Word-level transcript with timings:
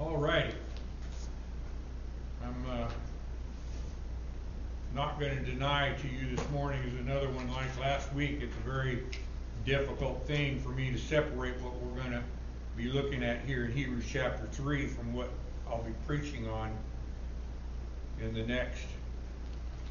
All 0.00 0.16
righty. 0.16 0.54
I'm 2.44 2.70
uh, 2.70 2.88
not 4.94 5.18
going 5.18 5.36
to 5.36 5.42
deny 5.42 5.92
to 5.92 6.08
you 6.08 6.36
this 6.36 6.50
morning 6.50 6.80
is 6.84 6.94
another 7.00 7.28
one 7.30 7.50
like 7.50 7.80
last 7.80 8.12
week. 8.14 8.38
It's 8.40 8.54
a 8.54 8.70
very 8.70 9.02
difficult 9.64 10.24
thing 10.24 10.60
for 10.60 10.68
me 10.68 10.92
to 10.92 10.98
separate 10.98 11.60
what 11.60 11.74
we're 11.80 12.00
going 12.00 12.12
to 12.12 12.22
be 12.76 12.84
looking 12.84 13.24
at 13.24 13.44
here 13.44 13.64
in 13.64 13.72
Hebrews 13.72 14.04
chapter 14.08 14.46
3 14.52 14.86
from 14.86 15.12
what 15.14 15.30
I'll 15.68 15.82
be 15.82 15.92
preaching 16.06 16.48
on 16.48 16.70
in 18.22 18.32
the 18.34 18.46
next 18.46 18.84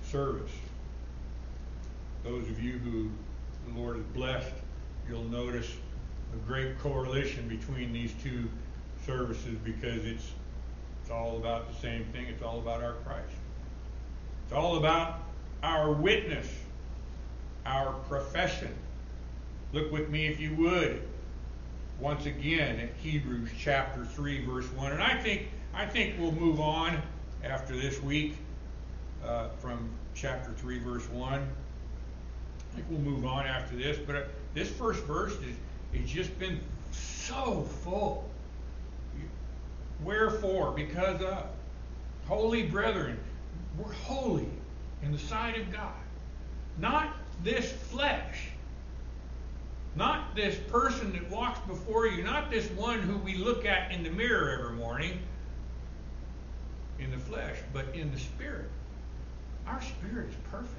service. 0.10 0.54
Those 2.24 2.48
of 2.48 2.64
you 2.64 2.78
who 2.78 3.10
the 3.68 3.78
Lord 3.78 3.98
has 3.98 4.06
blessed, 4.06 4.54
you'll 5.10 5.26
notice 5.26 5.70
a 6.34 6.38
great 6.48 6.80
correlation 6.80 7.50
between 7.50 7.92
these 7.92 8.14
two 8.24 8.48
services 9.08 9.58
because 9.64 10.06
it's 10.06 10.32
it's 11.02 11.10
all 11.10 11.38
about 11.38 11.74
the 11.74 11.80
same 11.80 12.04
thing. 12.12 12.26
It's 12.28 12.44
all 12.44 12.60
about 12.60 12.84
our 12.84 12.96
Christ. 13.06 13.32
It's 14.44 14.52
all 14.52 14.76
about 14.76 15.20
our 15.64 15.94
witness, 15.94 16.48
our 17.66 17.94
profession. 18.10 18.76
Look 19.72 19.90
with 19.90 20.10
me, 20.10 20.28
if 20.28 20.38
you 20.38 20.54
would, 20.56 21.02
once 22.02 22.26
again 22.26 22.82
at 22.82 22.90
Hebrews 23.02 23.50
chapter 23.58 24.04
3, 24.04 24.46
verse 24.46 24.66
1. 24.74 24.92
And 24.92 25.02
I 25.02 25.18
think, 25.18 25.48
I 25.74 25.86
think 25.86 26.16
we'll 26.20 26.34
move 26.34 26.60
on 26.60 27.02
after 27.42 27.74
this 27.74 28.02
week 28.04 28.36
uh, 29.26 29.48
from 29.60 29.90
chapter 30.14 30.52
3, 30.52 30.80
verse 30.80 31.10
1. 31.10 31.34
I 31.40 32.76
think 32.76 32.86
we'll 32.90 33.00
move 33.00 33.26
on 33.26 33.46
after 33.46 33.78
this. 33.78 33.98
But 33.98 34.16
uh, 34.16 34.22
this 34.54 34.70
first 34.70 35.04
verse 35.06 35.36
is, 35.36 35.56
just 36.06 36.38
been 36.38 36.60
so 36.92 37.66
full 37.84 38.30
Wherefore, 40.04 40.72
because 40.72 41.22
of 41.22 41.46
holy 42.28 42.64
brethren, 42.64 43.18
we're 43.78 43.92
holy 43.92 44.50
in 45.04 45.12
the 45.12 45.18
sight 45.18 45.58
of 45.60 45.72
God. 45.72 45.94
Not 46.78 47.14
this 47.44 47.72
flesh, 47.72 48.50
not 49.96 50.36
this 50.36 50.56
person 50.70 51.12
that 51.14 51.30
walks 51.30 51.60
before 51.68 52.08
you, 52.08 52.24
not 52.24 52.52
this 52.52 52.70
one 52.72 53.00
who 53.00 53.18
we 53.18 53.36
look 53.36 53.66
at 53.66 53.92
in 53.92 54.04
the 54.04 54.12
mirror 54.12 54.60
every 54.60 54.76
morning 54.76 55.20
in 57.00 57.12
the 57.12 57.18
flesh, 57.18 57.58
but 57.74 57.86
in 57.96 58.12
the 58.12 58.20
spirit. 58.20 58.70
Our 59.66 59.82
spirit 59.82 60.30
is 60.30 60.36
perfect. 60.50 60.74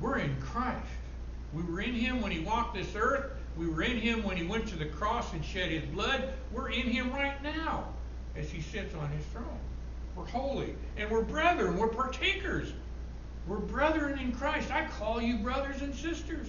We're 0.00 0.18
in 0.18 0.40
Christ. 0.40 0.86
We 1.52 1.62
were 1.62 1.80
in 1.80 1.94
Him 1.94 2.20
when 2.20 2.30
He 2.30 2.40
walked 2.40 2.74
this 2.74 2.94
earth. 2.94 3.32
We 3.56 3.68
were 3.68 3.82
in 3.82 3.98
him 3.98 4.22
when 4.22 4.36
he 4.36 4.44
went 4.44 4.68
to 4.68 4.76
the 4.76 4.86
cross 4.86 5.32
and 5.32 5.44
shed 5.44 5.70
his 5.70 5.84
blood. 5.84 6.32
We're 6.52 6.70
in 6.70 6.86
him 6.88 7.12
right 7.12 7.42
now 7.42 7.88
as 8.36 8.50
he 8.50 8.60
sits 8.60 8.94
on 8.94 9.10
his 9.10 9.24
throne. 9.26 9.58
We're 10.14 10.26
holy. 10.26 10.74
And 10.96 11.10
we're 11.10 11.22
brethren. 11.22 11.76
We're 11.76 11.88
partakers. 11.88 12.72
We're 13.46 13.58
brethren 13.58 14.18
in 14.18 14.32
Christ. 14.32 14.70
I 14.70 14.86
call 14.86 15.20
you 15.20 15.38
brothers 15.38 15.82
and 15.82 15.94
sisters. 15.94 16.48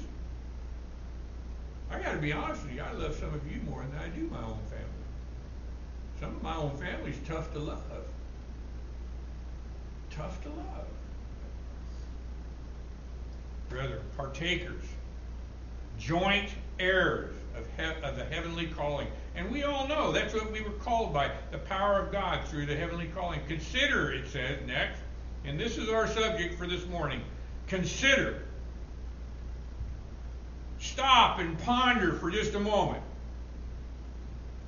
I 1.92 2.00
got 2.00 2.12
to 2.12 2.20
be 2.20 2.32
honest 2.32 2.64
with 2.64 2.76
you. 2.76 2.82
I 2.82 2.92
love 2.92 3.16
some 3.16 3.34
of 3.34 3.52
you 3.52 3.62
more 3.62 3.84
than 3.84 4.00
I 4.00 4.08
do 4.10 4.28
my 4.28 4.44
own 4.44 4.60
family. 4.70 4.86
Some 6.20 6.36
of 6.36 6.44
my 6.44 6.56
own 6.56 6.76
family 6.78 7.12
is 7.12 7.18
tough 7.28 7.52
to 7.54 7.60
love. 7.60 7.82
Tough 10.12 10.44
to 10.44 10.50
love. 10.50 10.86
Brethren, 13.70 14.02
partakers, 14.18 14.84
joint 15.98 16.50
heirs 16.80 17.36
of, 17.56 17.66
he- 17.78 18.06
of 18.06 18.16
the 18.16 18.26
heavenly 18.26 18.68
calling. 18.68 19.08
And 19.36 19.52
we 19.52 19.64
all 19.64 19.88
know 19.88 20.12
that's 20.12 20.34
what 20.34 20.52
we 20.52 20.62
were 20.62 20.72
called 20.72 21.14
by 21.14 21.32
the 21.52 21.58
power 21.58 22.00
of 22.00 22.12
God 22.12 22.48
through 22.48 22.66
the 22.66 22.76
heavenly 22.76 23.08
calling. 23.16 23.40
Consider, 23.48 24.12
it 24.12 24.28
says 24.28 24.60
next, 24.66 25.00
and 25.46 25.60
this 25.60 25.78
is 25.78 25.90
our 25.90 26.08
subject 26.08 26.58
for 26.58 26.68
this 26.68 26.86
morning. 26.88 27.22
Consider. 27.68 28.42
Stop 30.80 31.40
and 31.40 31.58
ponder 31.60 32.14
for 32.14 32.32
just 32.32 32.54
a 32.56 32.60
moment. 32.60 33.04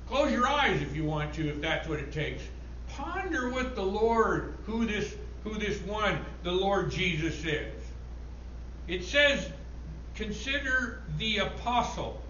Close 0.08 0.30
your 0.30 0.46
eyes 0.46 0.80
if 0.82 0.94
you 0.94 1.04
want 1.04 1.34
to, 1.34 1.48
if 1.48 1.60
that's 1.60 1.88
what 1.88 1.98
it 1.98 2.12
takes. 2.12 2.42
Ponder 2.88 3.48
with 3.50 3.74
the 3.74 3.82
Lord 3.82 4.54
who 4.66 4.84
this 4.84 5.14
who 5.44 5.58
this 5.58 5.80
one, 5.82 6.18
the 6.44 6.52
Lord 6.52 6.90
Jesus 6.90 7.44
is. 7.44 7.74
It 8.86 9.04
says 9.04 9.50
Consider 10.14 11.02
the 11.18 11.38
apostle 11.38 12.20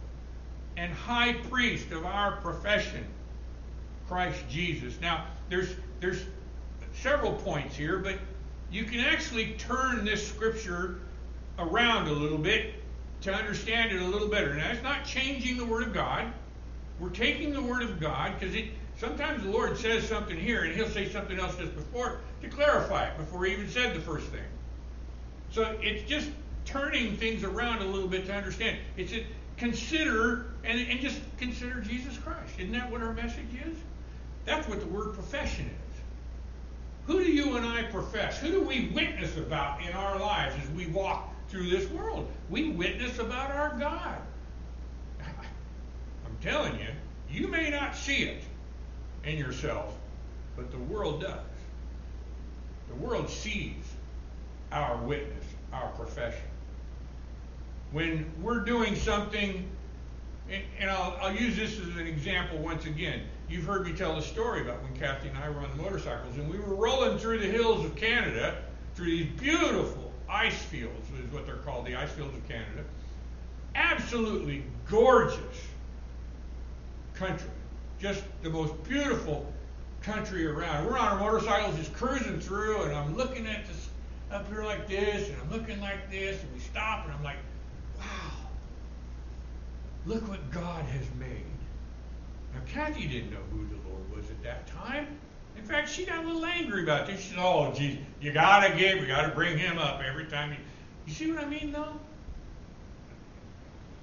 and 0.76 0.92
high 0.92 1.34
priest 1.34 1.90
of 1.90 2.06
our 2.06 2.36
profession, 2.36 3.04
Christ 4.08 4.42
Jesus. 4.48 5.00
Now, 5.00 5.26
there's 5.48 5.74
there's 6.00 6.24
several 7.00 7.32
points 7.32 7.76
here, 7.76 7.98
but 7.98 8.18
you 8.70 8.84
can 8.84 9.00
actually 9.00 9.54
turn 9.58 10.04
this 10.04 10.26
scripture 10.26 11.00
around 11.58 12.08
a 12.08 12.12
little 12.12 12.38
bit 12.38 12.74
to 13.22 13.32
understand 13.32 13.92
it 13.92 14.00
a 14.00 14.06
little 14.06 14.28
better. 14.28 14.54
Now, 14.54 14.70
it's 14.70 14.82
not 14.82 15.04
changing 15.04 15.56
the 15.56 15.64
Word 15.64 15.86
of 15.86 15.94
God. 15.94 16.32
We're 16.98 17.10
taking 17.10 17.52
the 17.52 17.62
Word 17.62 17.82
of 17.82 18.00
God 18.00 18.38
because 18.38 18.54
it 18.54 18.66
sometimes 18.96 19.42
the 19.42 19.50
Lord 19.50 19.76
says 19.76 20.08
something 20.08 20.38
here 20.38 20.64
and 20.64 20.74
He'll 20.74 20.88
say 20.88 21.08
something 21.08 21.38
else 21.38 21.56
just 21.56 21.74
before 21.74 22.20
to 22.42 22.48
clarify 22.48 23.06
it 23.06 23.16
before 23.18 23.44
He 23.44 23.52
even 23.52 23.68
said 23.68 23.94
the 23.94 24.00
first 24.00 24.26
thing. 24.26 24.40
So 25.50 25.76
it's 25.80 26.08
just 26.08 26.30
turning 26.64 27.16
things 27.16 27.44
around 27.44 27.82
a 27.82 27.86
little 27.86 28.08
bit 28.08 28.26
to 28.26 28.34
understand. 28.34 28.78
It's 28.96 29.12
a, 29.12 29.26
consider 29.56 30.46
and, 30.64 30.80
and 30.80 31.00
just 31.00 31.20
consider 31.38 31.80
Jesus 31.80 32.16
Christ. 32.18 32.54
Isn't 32.58 32.72
that 32.72 32.90
what 32.90 33.02
our 33.02 33.12
message 33.12 33.54
is? 33.66 33.76
That's 34.44 34.68
what 34.68 34.80
the 34.80 34.86
word 34.86 35.14
profession 35.14 35.66
is. 35.66 36.00
Who 37.06 37.22
do 37.22 37.30
you 37.30 37.56
and 37.56 37.66
I 37.66 37.82
profess? 37.84 38.38
Who 38.38 38.50
do 38.50 38.62
we 38.62 38.88
witness 38.88 39.36
about 39.36 39.82
in 39.82 39.92
our 39.92 40.18
lives 40.18 40.54
as 40.62 40.70
we 40.70 40.86
walk 40.86 41.32
through 41.48 41.68
this 41.68 41.88
world? 41.90 42.28
We 42.48 42.70
witness 42.70 43.18
about 43.18 43.50
our 43.50 43.76
God. 43.78 44.18
I'm 45.20 46.36
telling 46.40 46.78
you, 46.78 46.88
you 47.30 47.48
may 47.48 47.70
not 47.70 47.96
see 47.96 48.24
it 48.24 48.42
in 49.24 49.36
yourself, 49.36 49.94
but 50.56 50.70
the 50.70 50.78
world 50.78 51.22
does. 51.22 51.38
The 52.88 52.94
world 52.94 53.28
sees 53.28 53.82
our 54.70 54.96
witness, 54.98 55.44
our 55.72 55.88
profession 55.90 56.42
when 57.92 58.30
we're 58.40 58.60
doing 58.60 58.96
something, 58.96 59.68
and 60.50 60.90
I'll, 60.90 61.16
I'll 61.20 61.34
use 61.34 61.56
this 61.56 61.78
as 61.78 61.96
an 61.96 62.06
example 62.06 62.58
once 62.58 62.86
again. 62.86 63.22
You've 63.48 63.64
heard 63.64 63.86
me 63.86 63.92
tell 63.92 64.16
the 64.16 64.22
story 64.22 64.62
about 64.62 64.82
when 64.82 64.94
Kathy 64.96 65.28
and 65.28 65.38
I 65.38 65.50
were 65.50 65.60
on 65.60 65.76
the 65.76 65.82
motorcycles, 65.82 66.36
and 66.36 66.50
we 66.50 66.58
were 66.58 66.74
rolling 66.74 67.18
through 67.18 67.38
the 67.38 67.46
hills 67.46 67.84
of 67.84 67.94
Canada, 67.96 68.62
through 68.94 69.06
these 69.06 69.28
beautiful 69.38 70.10
ice 70.28 70.60
fields, 70.62 71.10
which 71.10 71.22
is 71.22 71.32
what 71.32 71.46
they're 71.46 71.56
called, 71.56 71.86
the 71.86 71.94
ice 71.94 72.10
fields 72.10 72.34
of 72.34 72.48
Canada. 72.48 72.84
Absolutely 73.74 74.64
gorgeous 74.88 75.38
country. 77.14 77.48
Just 78.00 78.22
the 78.42 78.50
most 78.50 78.82
beautiful 78.84 79.50
country 80.02 80.46
around. 80.46 80.86
We're 80.86 80.98
on 80.98 81.12
our 81.12 81.18
motorcycles 81.18 81.76
just 81.76 81.92
cruising 81.92 82.40
through, 82.40 82.82
and 82.82 82.94
I'm 82.94 83.16
looking 83.16 83.46
at 83.46 83.66
this 83.66 83.88
up 84.30 84.48
here 84.48 84.64
like 84.64 84.88
this, 84.88 85.28
and 85.28 85.36
I'm 85.42 85.50
looking 85.50 85.80
like 85.80 86.10
this, 86.10 86.42
and 86.42 86.52
we 86.54 86.58
stop, 86.58 87.04
and 87.04 87.14
I'm 87.14 87.22
like, 87.22 87.36
look 90.06 90.26
what 90.28 90.50
God 90.50 90.84
has 90.84 91.06
made. 91.18 91.44
Now, 92.54 92.60
Kathy 92.66 93.06
didn't 93.06 93.30
know 93.30 93.38
who 93.50 93.66
the 93.66 93.88
Lord 93.88 94.16
was 94.16 94.30
at 94.30 94.42
that 94.42 94.66
time. 94.66 95.06
In 95.56 95.64
fact, 95.64 95.88
she 95.88 96.04
got 96.04 96.24
a 96.24 96.26
little 96.26 96.44
angry 96.44 96.82
about 96.82 97.06
this. 97.06 97.20
She 97.20 97.30
said, 97.30 97.38
oh, 97.38 97.72
geez, 97.72 97.98
you 98.20 98.32
got 98.32 98.66
to 98.66 98.76
give, 98.76 98.98
you 98.98 99.06
got 99.06 99.22
to 99.22 99.34
bring 99.34 99.58
him 99.58 99.78
up 99.78 100.00
every 100.02 100.26
time. 100.26 100.50
You, 100.50 100.58
you 101.06 101.12
see 101.12 101.30
what 101.32 101.42
I 101.42 101.48
mean, 101.48 101.72
though? 101.72 101.92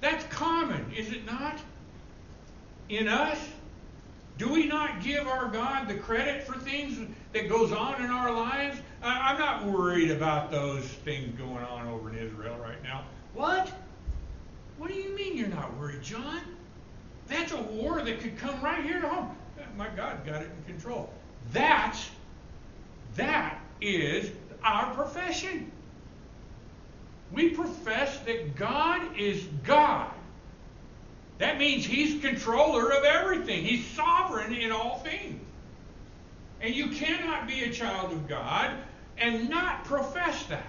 That's 0.00 0.24
common, 0.34 0.92
is 0.96 1.12
it 1.12 1.26
not? 1.26 1.58
In 2.88 3.06
us? 3.06 3.38
Do 4.38 4.48
we 4.48 4.66
not 4.66 5.02
give 5.02 5.26
our 5.26 5.48
God 5.48 5.86
the 5.86 5.94
credit 5.94 6.44
for 6.44 6.58
things 6.58 6.98
that 7.34 7.48
goes 7.48 7.72
on 7.72 8.02
in 8.02 8.10
our 8.10 8.32
lives? 8.32 8.80
I'm 9.02 9.38
not 9.38 9.66
worried 9.66 10.10
about 10.10 10.50
those 10.50 10.84
things 10.84 11.38
going 11.38 11.62
on 11.64 11.86
over 11.86 12.08
in 12.08 12.16
Israel 12.16 12.56
right 12.56 12.82
now. 12.82 13.04
What? 13.34 13.70
What 14.80 14.88
do 14.88 14.94
you 14.94 15.14
mean 15.14 15.36
you're 15.36 15.48
not 15.48 15.76
worried, 15.76 16.02
John? 16.02 16.40
That's 17.28 17.52
a 17.52 17.60
war 17.60 18.00
that 18.00 18.18
could 18.20 18.38
come 18.38 18.62
right 18.62 18.82
here 18.82 18.98
to 18.98 19.08
home. 19.10 19.36
My 19.76 19.88
God 19.94 20.24
got 20.24 20.40
it 20.40 20.48
in 20.56 20.72
control. 20.72 21.12
That's 21.52 22.08
that 23.16 23.60
is 23.82 24.30
our 24.64 24.94
profession. 24.94 25.70
We 27.30 27.50
profess 27.50 28.20
that 28.20 28.56
God 28.56 29.18
is 29.18 29.44
God. 29.64 30.10
That 31.36 31.58
means 31.58 31.84
He's 31.84 32.18
controller 32.22 32.90
of 32.90 33.04
everything. 33.04 33.66
He's 33.66 33.84
sovereign 33.88 34.54
in 34.54 34.72
all 34.72 35.00
things. 35.00 35.44
And 36.62 36.74
you 36.74 36.88
cannot 36.88 37.46
be 37.46 37.64
a 37.64 37.70
child 37.70 38.12
of 38.12 38.26
God 38.26 38.70
and 39.18 39.50
not 39.50 39.84
profess 39.84 40.42
that. 40.44 40.64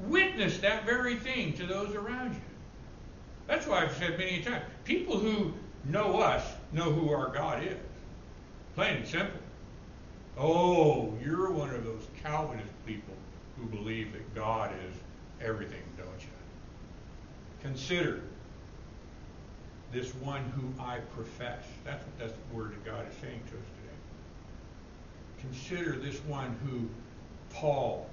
Witness 0.00 0.58
that 0.58 0.84
very 0.84 1.16
thing 1.16 1.54
to 1.54 1.64
those 1.64 1.94
around 1.94 2.34
you. 2.34 2.40
That's 3.48 3.66
why 3.66 3.82
I've 3.82 3.96
said 3.96 4.16
many 4.18 4.42
times 4.42 4.62
people 4.84 5.18
who 5.18 5.54
know 5.84 6.20
us, 6.20 6.44
know 6.72 6.92
who 6.92 7.12
our 7.12 7.30
God 7.30 7.64
is. 7.64 7.76
Plain 8.74 8.98
and 8.98 9.06
simple. 9.06 9.40
Oh, 10.36 11.12
you're 11.24 11.50
one 11.50 11.70
of 11.70 11.82
those 11.82 12.06
Calvinist 12.22 12.70
people 12.86 13.14
who 13.56 13.66
believe 13.66 14.12
that 14.12 14.34
God 14.34 14.70
is 14.88 14.94
everything, 15.44 15.82
don't 15.96 16.20
you? 16.20 16.28
Consider 17.62 18.22
this 19.92 20.14
one 20.16 20.44
who 20.50 20.80
I 20.80 20.98
profess. 21.16 21.64
That's 21.84 22.04
what 22.04 22.18
that's 22.18 22.32
the 22.32 22.56
word 22.56 22.72
of 22.72 22.84
God 22.84 23.06
is 23.10 23.14
saying 23.20 23.40
to 23.40 23.56
us 23.56 23.64
today. 23.80 23.88
Consider 25.40 25.98
this 25.98 26.18
one 26.24 26.56
who 26.64 26.88
Paul, 27.50 28.08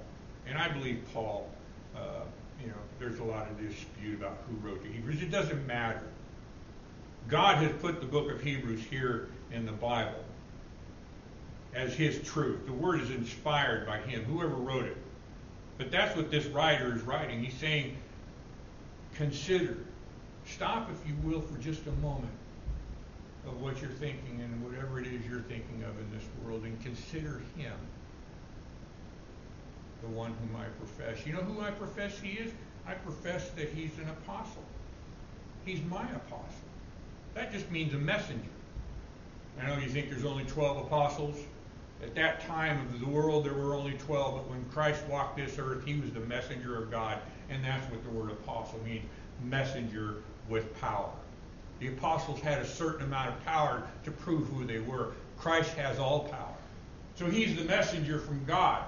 and 0.48 0.58
I 0.58 0.68
believe 0.68 1.02
Paul, 1.12 1.48
uh, 1.94 2.24
you 2.60 2.68
know, 2.68 2.74
there's 2.98 3.18
a 3.18 3.24
lot 3.24 3.48
of 3.50 3.58
dispute 3.58 4.14
about 4.14 4.38
who 4.48 4.56
wrote 4.66 4.82
the 4.82 4.90
Hebrews. 4.90 5.22
It 5.22 5.30
doesn't 5.30 5.66
matter. 5.66 6.02
God 7.28 7.62
has 7.62 7.72
put 7.80 8.00
the 8.00 8.06
book 8.06 8.30
of 8.30 8.40
Hebrews 8.40 8.82
here 8.84 9.28
in 9.52 9.66
the 9.66 9.72
Bible 9.72 10.24
as 11.74 11.92
his 11.94 12.22
truth. 12.22 12.66
The 12.66 12.72
word 12.72 13.00
is 13.00 13.10
inspired 13.10 13.86
by 13.86 13.98
him, 13.98 14.24
whoever 14.24 14.54
wrote 14.54 14.84
it. 14.84 14.96
But 15.78 15.90
that's 15.90 16.16
what 16.16 16.30
this 16.30 16.46
writer 16.46 16.94
is 16.94 17.02
writing. 17.02 17.44
He's 17.44 17.54
saying, 17.54 17.96
consider. 19.14 19.76
Stop, 20.46 20.90
if 20.90 21.08
you 21.08 21.14
will, 21.28 21.40
for 21.40 21.58
just 21.58 21.86
a 21.86 21.92
moment 21.92 22.32
of 23.46 23.60
what 23.60 23.80
you're 23.80 23.90
thinking 23.90 24.40
and 24.40 24.64
whatever 24.64 24.98
it 25.00 25.06
is 25.06 25.24
you're 25.28 25.40
thinking 25.40 25.84
of 25.84 25.98
in 25.98 26.10
this 26.12 26.26
world 26.44 26.62
and 26.62 26.80
consider 26.82 27.42
him, 27.56 27.74
the 30.02 30.08
one 30.08 30.34
whom 30.40 30.56
I 30.56 30.64
profess. 30.78 31.26
You 31.26 31.32
know 31.32 31.40
who 31.40 31.60
I 31.60 31.70
profess 31.70 32.18
he 32.18 32.32
is? 32.32 32.52
I 32.86 32.94
profess 32.94 33.50
that 33.50 33.70
he's 33.70 33.96
an 33.98 34.08
apostle. 34.08 34.62
He's 35.64 35.82
my 35.90 36.08
apostle. 36.10 36.68
That 37.34 37.52
just 37.52 37.70
means 37.70 37.92
a 37.94 37.98
messenger. 37.98 38.48
I 39.60 39.66
know 39.66 39.78
you 39.78 39.88
think 39.88 40.10
there's 40.10 40.24
only 40.24 40.44
12 40.44 40.86
apostles. 40.86 41.36
At 42.02 42.14
that 42.14 42.46
time 42.46 42.86
of 42.94 43.00
the 43.00 43.06
world, 43.06 43.44
there 43.44 43.54
were 43.54 43.74
only 43.74 43.92
12, 43.92 44.34
but 44.36 44.50
when 44.50 44.64
Christ 44.66 45.02
walked 45.08 45.36
this 45.38 45.58
earth, 45.58 45.84
he 45.84 45.98
was 45.98 46.10
the 46.10 46.20
messenger 46.20 46.76
of 46.76 46.90
God, 46.90 47.18
and 47.48 47.64
that's 47.64 47.90
what 47.90 48.04
the 48.04 48.10
word 48.10 48.30
apostle 48.30 48.80
means 48.84 49.04
messenger 49.42 50.22
with 50.48 50.78
power. 50.80 51.10
The 51.80 51.88
apostles 51.88 52.40
had 52.40 52.58
a 52.58 52.66
certain 52.66 53.06
amount 53.06 53.30
of 53.30 53.44
power 53.44 53.86
to 54.04 54.10
prove 54.10 54.48
who 54.48 54.64
they 54.64 54.78
were. 54.78 55.12
Christ 55.38 55.74
has 55.74 55.98
all 55.98 56.20
power. 56.20 56.54
So 57.16 57.26
he's 57.26 57.56
the 57.56 57.64
messenger 57.64 58.18
from 58.18 58.44
God. 58.44 58.84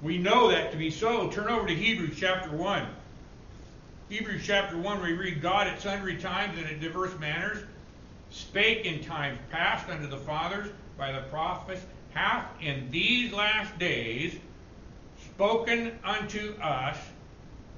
We 0.00 0.18
know 0.18 0.48
that 0.48 0.70
to 0.70 0.78
be 0.78 0.90
so. 0.90 1.28
Turn 1.28 1.48
over 1.48 1.66
to 1.66 1.74
Hebrews 1.74 2.16
chapter 2.18 2.50
1. 2.50 2.86
Hebrews 4.08 4.42
chapter 4.44 4.78
1, 4.78 5.02
we 5.02 5.12
read, 5.12 5.42
God 5.42 5.66
at 5.66 5.82
sundry 5.82 6.16
times 6.16 6.56
and 6.56 6.68
in 6.68 6.80
diverse 6.80 7.18
manners 7.18 7.58
spake 8.30 8.84
in 8.84 9.02
times 9.02 9.38
past 9.50 9.88
unto 9.88 10.06
the 10.06 10.16
fathers 10.16 10.68
by 10.96 11.12
the 11.12 11.22
prophets 11.22 11.82
hath 12.14 12.46
in 12.60 12.90
these 12.90 13.32
last 13.32 13.76
days 13.78 14.38
spoken 15.34 15.98
unto 16.04 16.54
us 16.60 16.96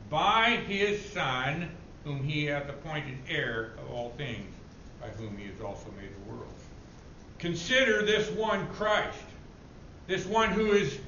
by 0.09 0.63
his 0.67 1.05
Son, 1.11 1.71
whom 2.05 2.23
he 2.23 2.45
hath 2.45 2.69
appointed 2.69 3.19
heir 3.29 3.73
of 3.79 3.91
all 3.93 4.11
things, 4.11 4.55
by 5.01 5.09
whom 5.09 5.37
he 5.37 5.47
has 5.47 5.61
also 5.61 5.87
made 6.01 6.11
the 6.15 6.31
world. 6.31 6.53
Consider 7.39 8.05
this 8.05 8.31
one 8.31 8.69
Christ, 8.69 9.19
this 10.07 10.27
one 10.27 10.51
who 10.51 10.73
is 10.73 10.99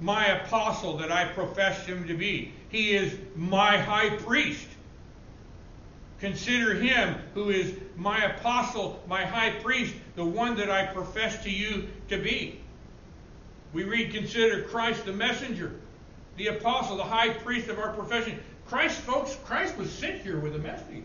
my 0.00 0.26
apostle 0.26 0.96
that 0.98 1.12
I 1.12 1.26
profess 1.26 1.86
him 1.86 2.06
to 2.08 2.14
be. 2.14 2.52
He 2.70 2.92
is 2.92 3.16
my 3.36 3.76
high 3.76 4.10
priest. 4.16 4.66
Consider 6.20 6.74
him 6.74 7.16
who 7.34 7.50
is 7.50 7.74
my 7.96 8.24
apostle, 8.24 9.02
my 9.08 9.24
high 9.24 9.50
priest, 9.50 9.94
the 10.16 10.24
one 10.24 10.56
that 10.56 10.70
I 10.70 10.86
profess 10.86 11.42
to 11.44 11.50
you 11.50 11.88
to 12.08 12.18
be. 12.18 12.60
We 13.72 13.84
read, 13.84 14.12
consider 14.12 14.62
Christ 14.64 15.04
the 15.04 15.12
messenger, 15.12 15.72
the 16.36 16.48
apostle, 16.48 16.96
the 16.96 17.04
high 17.04 17.30
priest 17.30 17.68
of 17.68 17.78
our 17.78 17.92
profession. 17.92 18.38
Christ, 18.66 19.00
folks, 19.00 19.36
Christ 19.44 19.76
was 19.76 19.90
sent 19.90 20.22
here 20.22 20.38
with 20.38 20.54
a 20.54 20.58
message. 20.58 21.04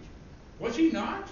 Was 0.59 0.75
he 0.75 0.89
not? 0.89 1.27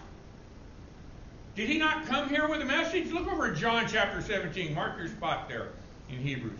Did 1.55 1.69
he 1.69 1.77
not 1.77 2.05
come 2.07 2.29
here 2.29 2.47
with 2.47 2.61
a 2.61 2.65
message? 2.65 3.11
Look 3.11 3.27
over 3.27 3.51
John 3.51 3.85
chapter 3.87 4.21
17. 4.21 4.73
Mark 4.73 4.97
your 4.97 5.07
spot 5.07 5.47
there 5.47 5.69
in 6.09 6.17
Hebrews. 6.17 6.59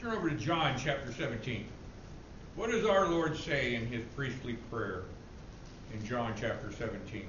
Turn 0.00 0.12
over 0.12 0.30
to 0.30 0.36
John 0.36 0.76
chapter 0.82 1.12
17. 1.12 1.66
What 2.56 2.70
does 2.70 2.86
our 2.86 3.06
Lord 3.06 3.36
say 3.36 3.74
in 3.74 3.86
his 3.86 4.02
priestly 4.16 4.54
prayer 4.70 5.02
in 5.92 6.02
John 6.06 6.32
chapter 6.40 6.72
17? 6.72 7.26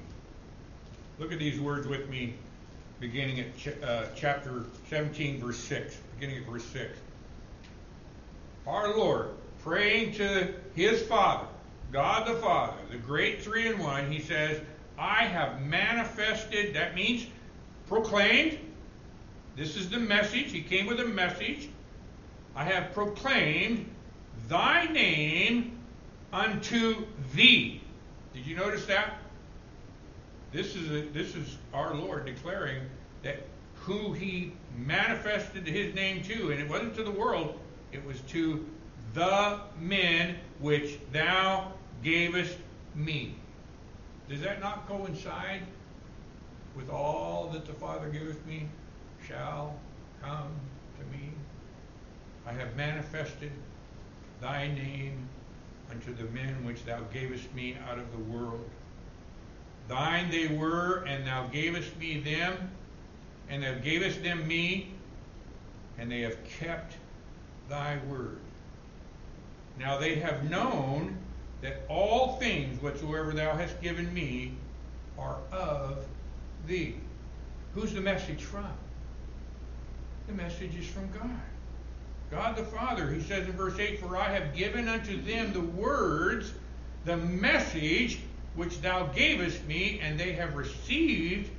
Look 1.19 1.33
at 1.33 1.39
these 1.39 1.59
words 1.59 1.85
with 1.85 2.07
me, 2.07 2.35
beginning 3.01 3.41
at 3.41 3.57
ch- 3.57 3.83
uh, 3.83 4.05
chapter 4.15 4.63
17, 4.89 5.41
verse 5.41 5.57
6. 5.57 5.97
Beginning 6.17 6.43
at 6.43 6.49
verse 6.49 6.63
6. 6.63 6.97
Our 8.65 8.95
Lord, 8.95 9.31
praying 9.63 10.13
to 10.13 10.53
his 10.73 11.01
Father, 11.01 11.47
God 11.91 12.25
the 12.25 12.35
Father, 12.35 12.77
the 12.89 12.97
great 12.97 13.41
three 13.41 13.67
in 13.67 13.79
one, 13.79 14.09
he 14.09 14.21
says, 14.21 14.61
I 14.97 15.25
have 15.25 15.61
manifested, 15.61 16.73
that 16.75 16.95
means 16.95 17.27
proclaimed. 17.89 18.57
This 19.57 19.75
is 19.75 19.89
the 19.89 19.99
message. 19.99 20.53
He 20.53 20.61
came 20.61 20.85
with 20.85 21.01
a 21.01 21.05
message. 21.05 21.67
I 22.55 22.65
have 22.65 22.93
proclaimed 22.93 23.89
thy 24.47 24.85
name 24.85 25.79
unto 26.33 27.05
thee. 27.33 27.81
Did 28.33 28.45
you 28.45 28.55
notice 28.55 28.85
that? 28.85 29.17
This 30.51 30.75
is 30.75 30.89
a, 30.91 31.01
this 31.09 31.35
is 31.35 31.57
our 31.73 31.93
Lord 31.95 32.25
declaring 32.25 32.83
that 33.23 33.47
who 33.75 34.13
he 34.13 34.53
manifested 34.77 35.65
his 35.65 35.95
name 35.95 36.23
to, 36.23 36.51
and 36.51 36.61
it 36.61 36.69
wasn't 36.69 36.95
to 36.95 37.03
the 37.03 37.11
world, 37.11 37.59
it 37.91 38.05
was 38.05 38.19
to 38.21 38.65
the 39.13 39.59
men 39.79 40.37
which 40.59 40.99
thou 41.11 41.71
gavest 42.03 42.57
me. 42.95 43.35
Does 44.29 44.41
that 44.41 44.59
not 44.61 44.87
coincide 44.87 45.61
with 46.75 46.89
all 46.89 47.49
that 47.53 47.65
the 47.65 47.73
Father 47.73 48.09
giveth 48.09 48.45
me 48.45 48.67
shall 49.27 49.75
come 50.21 50.51
to 50.97 51.17
me? 51.17 51.31
I 52.47 52.51
have 52.53 52.75
manifested 52.75 53.51
thy 54.39 54.67
name 54.67 55.27
unto 55.89 56.13
the 56.13 56.23
men 56.31 56.65
which 56.65 56.85
thou 56.85 57.01
gavest 57.13 57.53
me 57.53 57.77
out 57.87 57.99
of 57.99 58.11
the 58.11 58.17
world. 58.17 58.67
Thine 59.87 60.31
they 60.31 60.47
were, 60.47 61.03
and 61.07 61.27
thou 61.27 61.47
gavest 61.47 61.97
me 61.97 62.19
them, 62.19 62.71
and 63.49 63.63
thou 63.63 63.75
gavest 63.75 64.23
them 64.23 64.47
me, 64.47 64.93
and 65.97 66.11
they 66.11 66.21
have 66.21 66.37
kept 66.45 66.95
thy 67.69 67.99
word. 68.09 68.39
Now 69.77 69.97
they 69.97 70.15
have 70.15 70.49
known 70.49 71.17
that 71.61 71.83
all 71.89 72.37
things 72.37 72.81
whatsoever 72.81 73.33
thou 73.33 73.55
hast 73.55 73.81
given 73.81 74.11
me 74.13 74.53
are 75.17 75.37
of 75.51 76.05
thee. 76.67 76.95
Who's 77.75 77.93
the 77.93 78.01
message 78.01 78.43
from? 78.43 78.71
The 80.27 80.33
message 80.33 80.75
is 80.75 80.87
from 80.87 81.09
God. 81.11 81.29
God 82.31 82.55
the 82.55 82.63
Father, 82.63 83.11
he 83.11 83.21
says 83.21 83.45
in 83.45 83.51
verse 83.51 83.77
8, 83.77 83.99
For 83.99 84.15
I 84.15 84.29
have 84.29 84.55
given 84.55 84.87
unto 84.87 85.21
them 85.21 85.51
the 85.51 85.59
words, 85.59 86.53
the 87.03 87.17
message 87.17 88.19
which 88.55 88.79
thou 88.79 89.07
gavest 89.07 89.65
me, 89.65 89.99
and 90.01 90.17
they 90.17 90.31
have 90.31 90.55
received. 90.55 91.51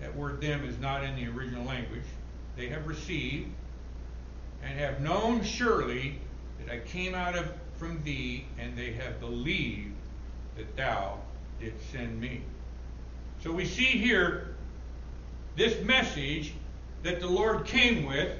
That 0.00 0.16
word 0.16 0.40
them 0.40 0.64
is 0.64 0.76
not 0.80 1.04
in 1.04 1.14
the 1.14 1.28
original 1.28 1.64
language. 1.64 2.02
They 2.56 2.68
have 2.68 2.88
received 2.88 3.48
and 4.64 4.76
have 4.78 5.00
known 5.00 5.44
surely 5.44 6.18
that 6.58 6.72
I 6.72 6.80
came 6.80 7.14
out 7.14 7.36
of 7.36 7.52
from 7.78 8.02
thee, 8.02 8.46
and 8.58 8.76
they 8.76 8.92
have 8.92 9.20
believed 9.20 9.94
that 10.56 10.76
thou 10.76 11.18
didst 11.60 11.92
send 11.92 12.20
me. 12.20 12.42
So 13.40 13.52
we 13.52 13.66
see 13.66 13.84
here 13.84 14.56
this 15.56 15.80
message 15.84 16.52
that 17.04 17.20
the 17.20 17.26
Lord 17.28 17.64
came 17.64 18.04
with 18.06 18.36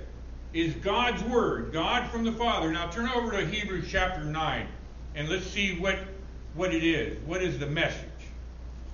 is 0.52 0.74
God's 0.74 1.22
word, 1.24 1.72
God 1.72 2.10
from 2.10 2.24
the 2.24 2.32
Father. 2.32 2.70
Now 2.70 2.88
turn 2.88 3.08
over 3.08 3.30
to 3.32 3.46
Hebrews 3.46 3.86
chapter 3.88 4.22
9 4.22 4.66
and 5.14 5.28
let's 5.28 5.46
see 5.46 5.78
what, 5.78 5.98
what 6.54 6.74
it 6.74 6.84
is. 6.84 7.18
What 7.26 7.42
is 7.42 7.58
the 7.58 7.66
message? 7.66 8.08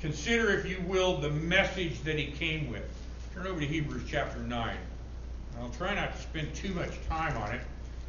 Consider, 0.01 0.51
if 0.53 0.69
you 0.69 0.81
will, 0.87 1.19
the 1.19 1.31
message 1.31 2.03
that 2.05 2.17
he 2.17 2.31
came 2.31 2.71
with. 2.71 2.85
Turn 3.35 3.47
over 3.47 3.59
to 3.59 3.67
Hebrews 3.67 4.03
chapter 4.09 4.39
9. 4.39 4.77
I'll 5.61 5.71
try 5.71 5.95
not 5.95 6.15
to 6.15 6.23
spend 6.23 6.55
too 6.55 6.73
much 6.75 6.91
time 7.09 7.37
on 7.37 7.53
it 7.53 7.61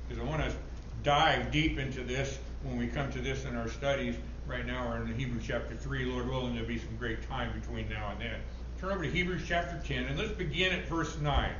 because 0.07 0.23
I 0.23 0.27
want 0.27 0.43
to 0.43 0.53
dive 1.01 1.51
deep 1.51 1.79
into 1.79 2.03
this 2.03 2.37
when 2.63 2.77
we 2.77 2.87
come 2.87 3.11
to 3.11 3.19
this 3.19 3.45
in 3.45 3.55
our 3.55 3.69
studies. 3.69 4.15
Right 4.45 4.65
now 4.65 4.87
we're 4.87 5.01
in 5.03 5.15
Hebrews 5.15 5.43
chapter 5.47 5.75
3. 5.75 6.05
Lord 6.05 6.29
willing, 6.29 6.53
there'll 6.53 6.67
be 6.67 6.77
some 6.77 6.95
great 6.97 7.27
time 7.27 7.59
between 7.59 7.89
now 7.89 8.11
and 8.11 8.21
then. 8.21 8.39
Turn 8.79 8.91
over 8.91 9.03
to 9.03 9.09
Hebrews 9.09 9.43
chapter 9.47 9.81
10 9.83 10.05
and 10.05 10.19
let's 10.19 10.33
begin 10.33 10.71
at 10.73 10.87
verse 10.87 11.17
9. 11.19 11.51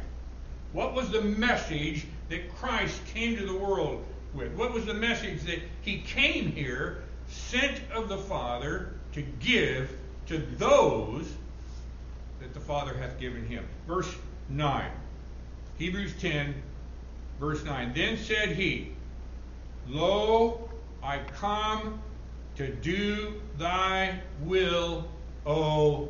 What 0.74 0.94
was 0.94 1.10
the 1.10 1.22
message 1.22 2.06
that 2.30 2.54
Christ 2.56 3.02
came 3.14 3.36
to 3.38 3.46
the 3.46 3.56
world 3.56 4.06
with? 4.34 4.54
What 4.54 4.74
was 4.74 4.86
the 4.86 4.94
message 4.94 5.42
that 5.44 5.60
he 5.82 6.00
came 6.02 6.52
here, 6.52 7.04
sent 7.28 7.82
of 7.92 8.10
the 8.10 8.18
Father, 8.18 8.94
to 9.14 9.22
give 9.40 9.92
to 10.28 10.38
those 10.58 11.34
that 12.40 12.54
the 12.54 12.60
Father 12.60 12.94
hath 12.94 13.20
given 13.20 13.46
him. 13.48 13.66
Verse 13.88 14.14
9. 14.50 14.90
Hebrews 15.78 16.14
10, 16.20 16.54
verse 17.40 17.64
9. 17.64 17.94
Then 17.94 18.18
said 18.18 18.50
he, 18.50 18.92
Lo, 19.88 20.70
I 21.02 21.20
come 21.36 22.00
to 22.58 22.68
do 22.68 23.42
thy 23.58 24.20
will, 24.44 25.08
O 25.46 26.10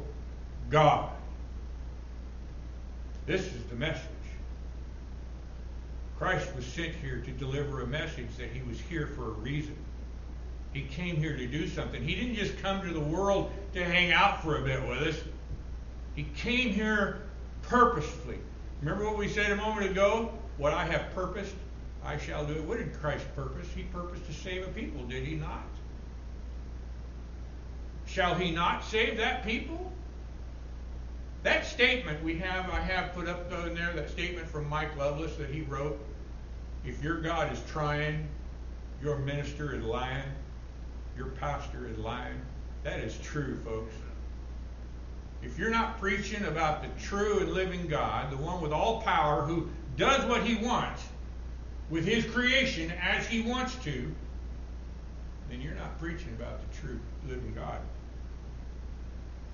God. 0.69 1.11
This 3.25 3.41
is 3.41 3.63
the 3.69 3.75
message. 3.75 4.03
Christ 6.19 6.53
was 6.53 6.65
sent 6.65 6.93
here 6.95 7.23
to 7.25 7.31
deliver 7.31 7.81
a 7.81 7.87
message 7.87 8.27
that 8.37 8.49
he 8.49 8.61
was 8.67 8.77
here 8.77 9.07
for 9.07 9.29
a 9.29 9.31
reason. 9.31 9.75
He 10.73 10.81
came 10.81 11.15
here 11.15 11.37
to 11.37 11.47
do 11.47 11.65
something. 11.65 12.03
He 12.03 12.13
didn't 12.13 12.35
just 12.35 12.57
come 12.57 12.81
to 12.85 12.93
the 12.93 12.99
world 12.99 13.51
to 13.73 13.85
hang 13.85 14.11
out 14.11 14.43
for 14.43 14.57
a 14.57 14.61
bit 14.61 14.85
with 14.85 14.99
us. 14.99 15.15
He 16.15 16.27
came 16.35 16.71
here 16.71 17.21
purposefully. 17.61 18.37
Remember 18.81 19.05
what 19.05 19.17
we 19.17 19.29
said 19.29 19.49
a 19.51 19.55
moment 19.55 19.89
ago? 19.89 20.33
What 20.57 20.73
I 20.73 20.83
have 20.83 21.09
purposed, 21.15 21.55
I 22.03 22.17
shall 22.17 22.45
do 22.45 22.53
it. 22.53 22.63
What 22.65 22.79
did 22.79 22.93
Christ 22.99 23.25
purpose? 23.33 23.67
He 23.73 23.83
purposed 23.83 24.25
to 24.25 24.33
save 24.33 24.67
a 24.67 24.71
people, 24.71 25.05
did 25.05 25.23
he 25.23 25.35
not? 25.35 25.63
Shall 28.05 28.35
he 28.35 28.51
not 28.51 28.83
save 28.83 29.15
that 29.17 29.45
people? 29.45 29.89
That 31.43 31.65
statement 31.65 32.21
we 32.21 32.37
have, 32.39 32.69
I 32.69 32.81
have 32.81 33.13
put 33.13 33.29
up 33.29 33.49
in 33.65 33.73
there, 33.73 33.93
that 33.93 34.09
statement 34.09 34.49
from 34.49 34.67
Mike 34.67 34.97
Lovelace 34.97 35.37
that 35.37 35.49
he 35.49 35.61
wrote. 35.61 35.97
If 36.89 37.03
your 37.03 37.21
God 37.21 37.53
is 37.53 37.61
trying, 37.71 38.27
your 38.99 39.19
minister 39.19 39.75
is 39.75 39.83
lying, 39.83 40.23
your 41.15 41.27
pastor 41.27 41.87
is 41.87 41.99
lying. 41.99 42.41
That 42.83 42.99
is 42.99 43.15
true, 43.19 43.57
folks. 43.63 43.93
If 45.43 45.59
you're 45.59 45.69
not 45.69 45.99
preaching 45.99 46.43
about 46.45 46.81
the 46.81 46.89
true 46.99 47.41
and 47.41 47.53
living 47.53 47.87
God, 47.87 48.31
the 48.31 48.37
one 48.37 48.59
with 48.59 48.73
all 48.73 49.03
power 49.03 49.43
who 49.43 49.69
does 49.97 50.25
what 50.25 50.43
he 50.43 50.55
wants 50.65 51.03
with 51.91 52.05
his 52.05 52.25
creation 52.25 52.91
as 52.99 53.27
he 53.27 53.41
wants 53.41 53.75
to, 53.83 54.11
then 55.47 55.61
you're 55.61 55.75
not 55.75 55.99
preaching 55.99 56.35
about 56.39 56.59
the 56.59 56.77
true 56.81 56.99
living 57.27 57.53
God. 57.53 57.79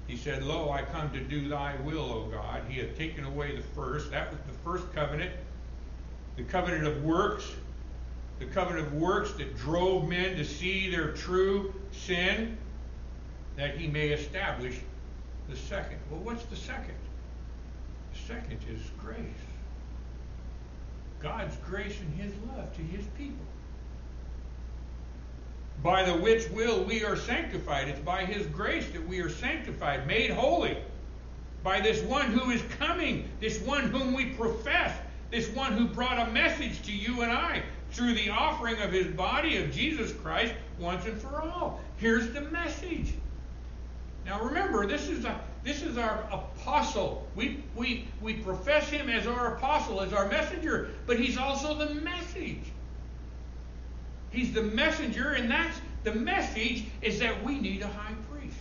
He 0.07 0.15
said, 0.15 0.43
Lo, 0.43 0.69
I 0.71 0.83
come 0.83 1.11
to 1.11 1.19
do 1.19 1.49
thy 1.49 1.75
will, 1.83 2.13
O 2.13 2.29
God. 2.31 2.61
He 2.69 2.79
had 2.79 2.95
taken 2.95 3.25
away 3.25 3.57
the 3.57 3.63
first. 3.63 4.11
That 4.11 4.31
was 4.31 4.39
the 4.47 4.57
first 4.63 4.93
covenant. 4.93 5.31
The 6.37 6.43
covenant 6.43 6.85
of 6.85 7.03
works. 7.03 7.51
The 8.39 8.45
covenant 8.45 8.87
of 8.87 8.93
works 8.93 9.31
that 9.33 9.57
drove 9.57 10.07
men 10.07 10.35
to 10.35 10.43
see 10.43 10.89
their 10.89 11.11
true 11.13 11.73
sin, 11.91 12.57
that 13.55 13.77
he 13.77 13.87
may 13.87 14.09
establish 14.09 14.77
the 15.49 15.55
second. 15.55 15.99
Well, 16.09 16.19
what's 16.19 16.43
the 16.45 16.55
second? 16.55 16.95
The 18.13 18.33
second 18.33 18.59
is 18.69 18.81
grace. 18.99 19.17
God's 21.21 21.55
grace 21.65 21.97
and 21.99 22.13
his 22.19 22.33
love 22.47 22.75
to 22.75 22.81
his 22.81 23.05
people. 23.17 23.45
By 25.81 26.03
the 26.03 26.17
which 26.17 26.49
will 26.49 26.83
we 26.83 27.03
are 27.03 27.15
sanctified. 27.15 27.87
It's 27.87 27.99
by 27.99 28.25
his 28.25 28.47
grace 28.47 28.89
that 28.91 29.07
we 29.07 29.19
are 29.19 29.29
sanctified, 29.29 30.07
made 30.07 30.31
holy. 30.31 30.77
By 31.63 31.79
this 31.79 32.01
one 32.03 32.25
who 32.25 32.51
is 32.51 32.61
coming, 32.77 33.29
this 33.39 33.59
one 33.61 33.85
whom 33.85 34.13
we 34.13 34.31
profess, 34.31 34.95
this 35.31 35.49
one 35.49 35.73
who 35.73 35.87
brought 35.87 36.27
a 36.27 36.31
message 36.31 36.81
to 36.83 36.91
you 36.91 37.21
and 37.21 37.31
I 37.31 37.63
through 37.91 38.13
the 38.13 38.29
offering 38.29 38.79
of 38.81 38.91
his 38.91 39.07
body 39.07 39.57
of 39.57 39.71
Jesus 39.71 40.11
Christ 40.11 40.53
once 40.79 41.05
and 41.05 41.19
for 41.19 41.41
all. 41.41 41.79
Here's 41.97 42.31
the 42.33 42.41
message. 42.41 43.13
Now 44.25 44.41
remember, 44.41 44.85
this 44.87 45.07
is 45.07 45.25
a 45.25 45.39
this 45.63 45.81
is 45.81 45.97
our 45.97 46.27
apostle. 46.31 47.27
We 47.35 47.63
we 47.75 48.07
we 48.21 48.35
profess 48.35 48.89
him 48.89 49.09
as 49.09 49.27
our 49.27 49.55
apostle, 49.55 50.01
as 50.01 50.13
our 50.13 50.27
messenger, 50.27 50.89
but 51.05 51.19
he's 51.19 51.37
also 51.37 51.73
the 51.75 51.95
message. 51.95 52.61
He's 54.31 54.53
the 54.53 54.63
messenger, 54.63 55.31
and 55.31 55.49
that's 55.49 55.79
the 56.03 56.13
message 56.13 56.85
is 57.01 57.19
that 57.19 57.43
we 57.43 57.59
need 57.59 57.81
a 57.81 57.87
high 57.87 58.13
priest. 58.29 58.57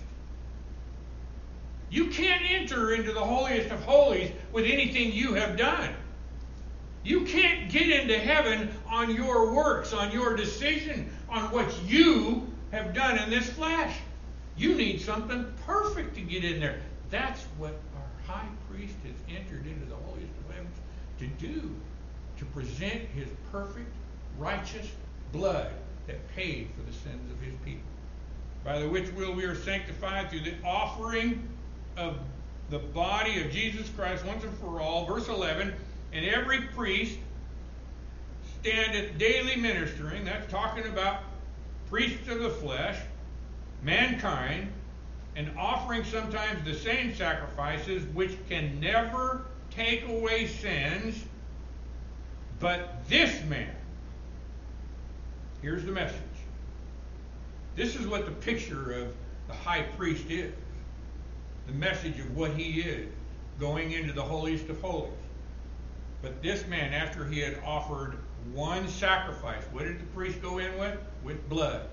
You 1.91 2.09
can't 2.09 2.43
enter 2.51 2.95
into 2.95 3.13
the 3.13 3.25
holiest 3.25 3.71
of 3.71 3.83
holies 3.83 4.31
with 4.53 4.65
anything 4.65 5.13
you 5.13 5.35
have 5.35 5.57
done. 5.57 5.95
You 7.05 7.27
can't 7.27 7.71
get 7.71 7.91
into 7.91 8.19
heaven 8.19 8.71
on 8.89 9.15
your 9.15 9.53
works, 9.53 9.93
on 9.93 10.11
your 10.11 10.35
decision, 10.35 11.11
on 11.29 11.51
what 11.51 11.73
you 11.85 12.47
have 12.73 12.95
done 12.95 13.19
in 13.19 13.29
this 13.29 13.49
flesh. 13.51 13.95
You 14.57 14.75
need 14.75 15.01
something 15.01 15.53
perfect 15.67 16.15
to 16.15 16.23
get 16.23 16.45
in 16.45 16.61
there. 16.61 16.81
That's 17.11 17.43
what 17.59 17.75
our 17.97 18.35
high 18.35 18.49
priest 18.71 18.95
has 19.05 19.37
entered 19.37 19.67
into 19.67 19.85
the 19.85 19.97
holiest 19.97 20.33
of 20.39 20.55
heavens 20.55 20.77
to 21.19 21.27
do, 21.27 21.75
to 22.39 22.45
present 22.47 23.03
his 23.15 23.29
perfect, 23.53 23.93
righteous 24.39 24.91
blood 25.33 25.71
that 26.07 26.35
paid 26.35 26.71
for 26.77 26.91
the 26.91 26.97
sins 26.97 27.31
of 27.31 27.41
his 27.41 27.55
people. 27.65 27.83
By 28.65 28.79
the 28.79 28.89
which 28.89 29.11
will 29.13 29.35
we 29.35 29.45
are 29.45 29.55
sanctified 29.55 30.31
through 30.31 30.41
the 30.41 30.55
offering 30.65 31.47
of 31.99 32.19
the 32.71 32.79
body 32.79 33.43
of 33.43 33.51
Jesus 33.51 33.91
Christ 33.91 34.25
once 34.25 34.43
and 34.43 34.57
for 34.59 34.81
all. 34.81 35.05
Verse 35.05 35.29
11, 35.29 35.75
and 36.15 36.25
every 36.25 36.63
priest 36.75 37.19
standeth 38.61 39.19
daily 39.19 39.57
ministering. 39.57 40.25
That's 40.25 40.51
talking 40.51 40.87
about 40.87 41.21
priests 41.91 42.29
of 42.29 42.39
the 42.39 42.51
flesh 42.51 42.99
mankind 43.83 44.73
and 45.37 45.51
offering 45.59 46.05
sometimes 46.05 46.65
the 46.65 46.75
same 46.75 47.15
sacrifices 47.15 48.05
which 48.15 48.37
can 48.49 48.81
never 48.81 49.43
take 49.71 50.09
away 50.09 50.47
sins, 50.47 51.23
but 52.61 53.07
this 53.09 53.45
man, 53.45 53.75
here's 55.61 55.85
the 55.85 55.91
message. 55.91 56.21
This 57.75 57.97
is 57.97 58.07
what 58.07 58.25
the 58.25 58.31
picture 58.31 58.93
of 58.93 59.09
the 59.49 59.55
high 59.55 59.83
priest 59.97 60.31
is. 60.31 60.53
The 61.67 61.73
message 61.73 62.21
of 62.21 62.37
what 62.37 62.53
he 62.53 62.81
is 62.83 63.09
going 63.59 63.93
into 63.93 64.13
the 64.13 64.23
holiest 64.23 64.69
of 64.69 64.81
holies. 64.81 65.11
But 66.25 66.43
this 66.43 66.67
man, 66.67 66.95
after 66.95 67.27
he 67.27 67.41
had 67.41 67.59
offered 67.67 68.17
one 68.55 68.89
sacrifice, 68.89 69.63
what 69.73 69.85
did 69.85 70.01
the 70.01 70.07
priest 70.15 70.41
go 70.41 70.57
in 70.57 70.79
with? 70.79 70.99
With 71.23 71.47
blood, 71.51 71.87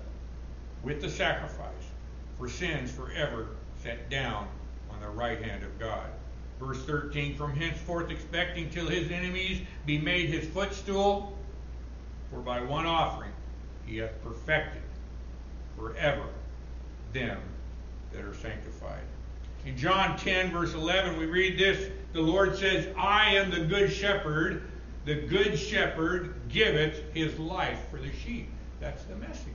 with 0.82 1.02
the 1.02 1.10
sacrifice 1.10 1.90
for 2.38 2.48
sins 2.48 2.90
forever 2.90 3.48
set 3.82 4.08
down 4.08 4.48
on 4.90 5.02
the 5.02 5.08
right 5.08 5.42
hand 5.42 5.62
of 5.62 5.78
God. 5.78 6.06
Verse 6.58 6.82
13, 6.84 7.36
from 7.36 7.54
henceforth 7.54 8.10
expecting 8.10 8.70
till 8.70 8.88
his 8.88 9.10
enemies 9.10 9.66
be 9.84 9.98
made 9.98 10.30
his 10.30 10.48
footstool, 10.48 11.36
for 12.30 12.40
by 12.40 12.62
one 12.62 12.86
offering 12.86 13.32
he 13.84 13.98
hath 13.98 14.22
perfected 14.24 14.82
forever 15.76 16.24
them 17.12 17.38
that 18.12 18.24
are 18.24 18.34
sanctified. 18.34 19.04
In 19.64 19.76
John 19.76 20.16
10, 20.16 20.50
verse 20.50 20.74
11, 20.74 21.18
we 21.18 21.26
read 21.26 21.58
this 21.58 21.90
The 22.12 22.20
Lord 22.20 22.56
says, 22.56 22.88
I 22.96 23.34
am 23.34 23.50
the 23.50 23.60
good 23.60 23.92
shepherd. 23.92 24.62
The 25.04 25.14
good 25.14 25.58
shepherd 25.58 26.34
giveth 26.48 27.02
his 27.14 27.38
life 27.38 27.78
for 27.90 27.98
the 27.98 28.10
sheep. 28.24 28.48
That's 28.80 29.04
the 29.04 29.16
message. 29.16 29.46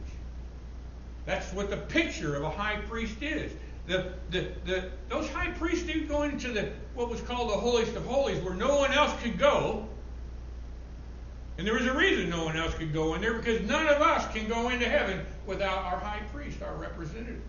That's 1.26 1.52
what 1.54 1.70
the 1.70 1.78
picture 1.78 2.36
of 2.36 2.44
a 2.44 2.50
high 2.50 2.78
priest 2.88 3.22
is. 3.22 3.52
The, 3.86 4.14
the, 4.32 4.48
the, 4.66 4.90
those 5.10 5.30
high 5.30 5.52
priests 5.52 5.86
didn't 5.86 6.08
go 6.08 6.24
into 6.24 6.52
the 6.52 6.70
what 6.96 7.10
was 7.10 7.22
called 7.22 7.50
the 7.50 7.56
holiest 7.56 7.96
of 7.96 8.06
holies, 8.06 8.42
where 8.44 8.54
no 8.54 8.78
one 8.78 8.92
else 8.92 9.14
could 9.22 9.38
go. 9.38 9.88
And 11.58 11.66
there 11.66 11.74
was 11.74 11.86
a 11.86 11.94
reason 11.94 12.30
no 12.30 12.46
one 12.46 12.58
else 12.58 12.74
could 12.76 12.94
go 12.94 13.14
in 13.16 13.22
there 13.22 13.34
because 13.34 13.62
none 13.62 13.88
of 13.88 14.02
us 14.02 14.32
can 14.34 14.48
go 14.48 14.70
into 14.70 14.88
heaven 14.88 15.26
without 15.46 15.80
our 15.86 16.00
high 16.00 16.22
priest, 16.34 16.62
our 16.62 16.76
representative, 16.76 17.42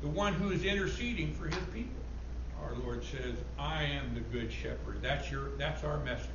the 0.00 0.08
one 0.08 0.32
who 0.34 0.50
is 0.50 0.64
interceding 0.64 1.34
for 1.34 1.46
his 1.46 1.58
people. 1.72 1.99
Our 2.64 2.74
Lord 2.82 3.04
says, 3.04 3.36
"I 3.58 3.84
am 3.84 4.14
the 4.14 4.20
good 4.20 4.52
shepherd." 4.52 5.02
That's 5.02 5.30
your 5.30 5.50
that's 5.56 5.84
our 5.84 5.98
message. 5.98 6.28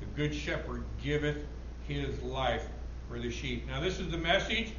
The 0.00 0.06
good 0.06 0.34
shepherd 0.34 0.84
giveth 1.02 1.44
his 1.86 2.20
life 2.22 2.66
for 3.08 3.18
the 3.18 3.30
sheep. 3.30 3.66
Now 3.66 3.80
this 3.80 3.98
is 3.98 4.10
the 4.10 4.18
message 4.18 4.72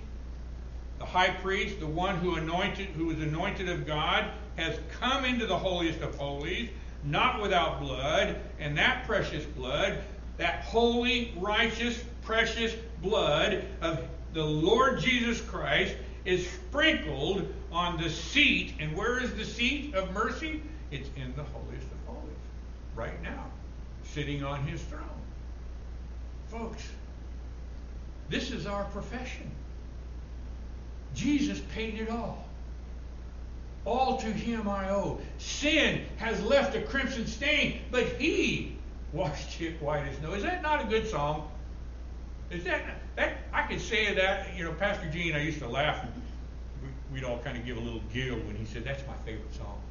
the 1.00 1.06
high 1.06 1.32
priest, 1.32 1.80
the 1.80 1.88
one 1.88 2.16
who 2.18 2.36
anointed, 2.36 2.88
who 2.88 3.08
was 3.08 3.20
anointed 3.20 3.68
of 3.68 3.86
God, 3.86 4.26
has 4.56 4.80
come 5.00 5.26
into 5.26 5.46
the 5.46 5.58
holiest 5.58 6.00
of 6.02 6.16
holies, 6.16 6.70
not 7.04 7.42
without 7.42 7.82
blood, 7.82 8.38
and 8.60 8.78
that 8.78 9.06
precious 9.06 9.44
blood, 9.44 10.02
that 10.38 10.64
holy, 10.64 11.34
righteous, 11.38 12.02
precious 12.22 12.74
blood 13.02 13.66
of 13.82 14.08
the 14.34 14.46
Lord 14.46 15.00
Jesus 15.02 15.42
Christ 15.42 15.94
is 16.26 16.50
sprinkled 16.50 17.52
on 17.72 18.02
the 18.02 18.10
seat. 18.10 18.74
And 18.80 18.96
where 18.96 19.22
is 19.22 19.34
the 19.34 19.46
seat 19.46 19.94
of 19.96 20.12
mercy? 20.14 20.62
It's 20.92 21.10
in 21.16 21.34
the 21.36 21.44
holiest 21.44 21.88
of 21.88 21.98
holies, 22.16 22.38
right 22.96 23.22
now, 23.24 23.46
sitting 24.04 24.44
on 24.44 24.66
his 24.68 24.82
throne. 24.84 25.02
Folks, 26.48 26.88
this 28.30 28.52
is 28.52 28.66
our 28.66 28.84
profession. 28.86 29.50
Jesus 31.14 31.60
paid 31.74 31.96
it 31.96 32.10
all. 32.10 32.46
all 33.86 34.18
to 34.18 34.28
him 34.28 34.68
I 34.70 34.90
owe. 34.90 35.20
Sin 35.38 36.06
has 36.18 36.42
left 36.44 36.76
a 36.76 36.82
crimson 36.82 37.28
stain, 37.28 37.82
but 37.92 38.04
he 38.04 38.78
washed 39.12 39.62
it 39.62 39.82
white 39.82 40.08
as 40.08 40.18
snow. 40.18 40.34
Is 40.34 40.44
that 40.44 40.62
not 40.62 40.82
a 40.82 40.88
good 40.88 41.08
song? 41.08 41.50
Is 42.50 42.64
that 42.66 42.84
that 43.16 43.38
I 43.52 43.64
could 43.64 43.82
say 43.82 44.14
that? 44.14 44.56
You 44.56 44.66
know, 44.66 44.74
Pastor 44.74 45.10
Gene, 45.10 45.36
I 45.36 45.42
used 45.42 45.60
to 45.60 45.68
laugh. 45.68 46.06
We, 47.12 47.20
would 47.20 47.24
all 47.24 47.40
kind 47.40 47.58
of 47.58 47.66
give 47.66 47.78
a 47.78 47.80
little 47.80 48.02
giggle 48.12 48.40
when 48.40 48.56
he 48.56 48.66
said, 48.66 48.84
"That's 48.84 49.06
my 49.08 49.16
favorite 49.26 49.54
song." 49.54 49.82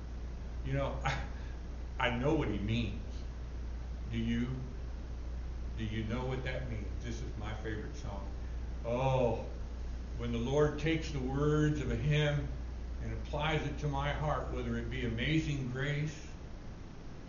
You 0.67 0.75
know, 0.75 0.97
I, 1.05 1.15
I 2.09 2.11
know 2.11 2.35
what 2.35 2.49
he 2.49 2.59
means. 2.59 3.01
Do 4.13 4.19
you? 4.19 4.47
Do 5.79 5.85
you 5.85 6.05
know 6.05 6.25
what 6.25 6.45
that 6.45 6.71
means? 6.71 6.87
This 7.05 7.17
is 7.17 7.23
my 7.41 7.53
favorite 7.65 7.97
song. 7.97 8.21
Oh, 8.87 9.45
when 10.19 10.33
the 10.33 10.39
Lord 10.39 10.79
takes 10.79 11.11
the 11.11 11.19
words 11.19 11.81
of 11.81 11.91
a 11.91 11.97
hymn 11.97 12.47
and 13.03 13.13
applies 13.13 13.61
it 13.63 13.79
to 13.81 13.89
my 13.89 14.13
heart, 14.13 14.53
whether 14.53 14.77
it 14.77 14.91
be 14.91 15.07
Amazing 15.07 15.71
Grace, 15.73 16.15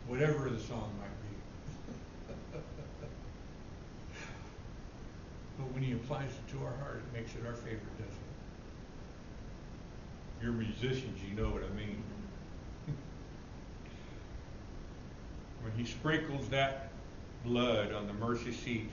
whatever 0.07 0.49
the 0.49 0.59
song 0.59 0.91
might 0.99 1.07
be. 1.07 1.23
But 5.63 5.73
when 5.73 5.83
He 5.83 5.93
applies 5.93 6.29
it 6.29 6.51
to 6.51 6.57
our 6.65 6.73
heart, 6.83 7.01
it 7.07 7.17
makes 7.17 7.33
it 7.35 7.45
our 7.45 7.53
favorite, 7.53 7.97
doesn't 7.97 8.13
it? 8.13 8.19
You're 10.41 10.51
musicians, 10.51 11.19
you 11.23 11.35
know 11.41 11.49
what 11.49 11.63
I 11.63 11.69
mean. 11.69 12.03
when 15.61 15.71
He 15.77 15.85
sprinkles 15.85 16.49
that 16.49 16.89
blood 17.45 17.93
on 17.93 18.07
the 18.07 18.13
mercy 18.13 18.51
seat, 18.51 18.89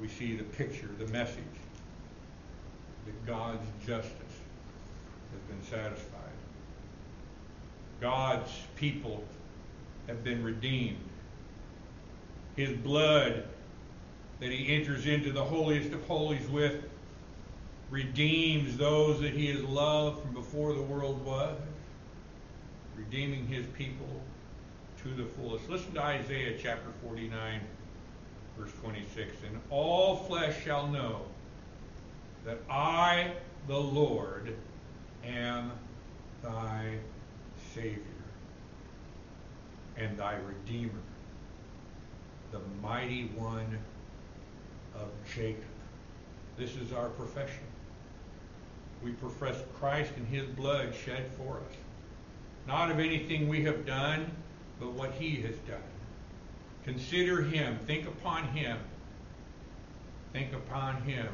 we 0.00 0.08
see 0.08 0.34
the 0.36 0.44
picture, 0.44 0.88
the 0.98 1.08
message 1.08 1.42
that 3.04 3.26
God's 3.26 3.66
justice 3.86 4.14
has 5.32 5.40
been 5.48 5.62
satisfied. 5.62 6.14
God's 8.00 8.50
people 8.76 9.24
have 10.06 10.24
been 10.24 10.42
redeemed. 10.42 10.96
His 12.56 12.72
blood 12.78 13.44
that 14.40 14.50
he 14.50 14.74
enters 14.74 15.06
into 15.06 15.32
the 15.32 15.44
holiest 15.44 15.92
of 15.92 16.04
holies 16.04 16.48
with 16.48 16.82
redeems 17.90 18.76
those 18.76 19.20
that 19.20 19.32
he 19.32 19.46
has 19.46 19.62
loved 19.64 20.22
from 20.22 20.32
before 20.32 20.74
the 20.74 20.82
world 20.82 21.24
was, 21.24 21.58
redeeming 22.96 23.46
his 23.46 23.66
people 23.68 24.20
to 25.02 25.08
the 25.14 25.24
fullest. 25.24 25.68
Listen 25.68 25.92
to 25.94 26.02
Isaiah 26.02 26.56
chapter 26.60 26.90
49, 27.02 27.60
verse 28.58 28.72
26. 28.82 29.32
And 29.46 29.60
all 29.70 30.16
flesh 30.16 30.62
shall 30.62 30.86
know 30.88 31.22
that 32.44 32.58
I, 32.70 33.32
the 33.66 33.78
Lord, 33.78 34.54
am 35.24 35.72
thy 36.42 36.98
Savior 37.74 38.02
and 39.96 40.16
thy 40.16 40.36
Redeemer, 40.36 40.92
the 42.52 42.60
mighty 42.80 43.26
one 43.36 43.78
of 45.00 45.08
Jacob. 45.34 45.64
This 46.56 46.76
is 46.76 46.92
our 46.92 47.08
profession. 47.10 47.64
We 49.02 49.12
profess 49.12 49.56
Christ 49.78 50.12
and 50.16 50.26
his 50.26 50.46
blood 50.46 50.94
shed 50.94 51.30
for 51.36 51.58
us. 51.58 51.76
Not 52.66 52.90
of 52.90 52.98
anything 52.98 53.48
we 53.48 53.62
have 53.62 53.86
done, 53.86 54.30
but 54.80 54.92
what 54.92 55.12
he 55.12 55.36
has 55.42 55.56
done. 55.68 55.80
Consider 56.84 57.42
him. 57.42 57.78
Think 57.86 58.06
upon 58.06 58.44
him. 58.48 58.78
Think 60.32 60.52
upon 60.52 61.00
him. 61.02 61.28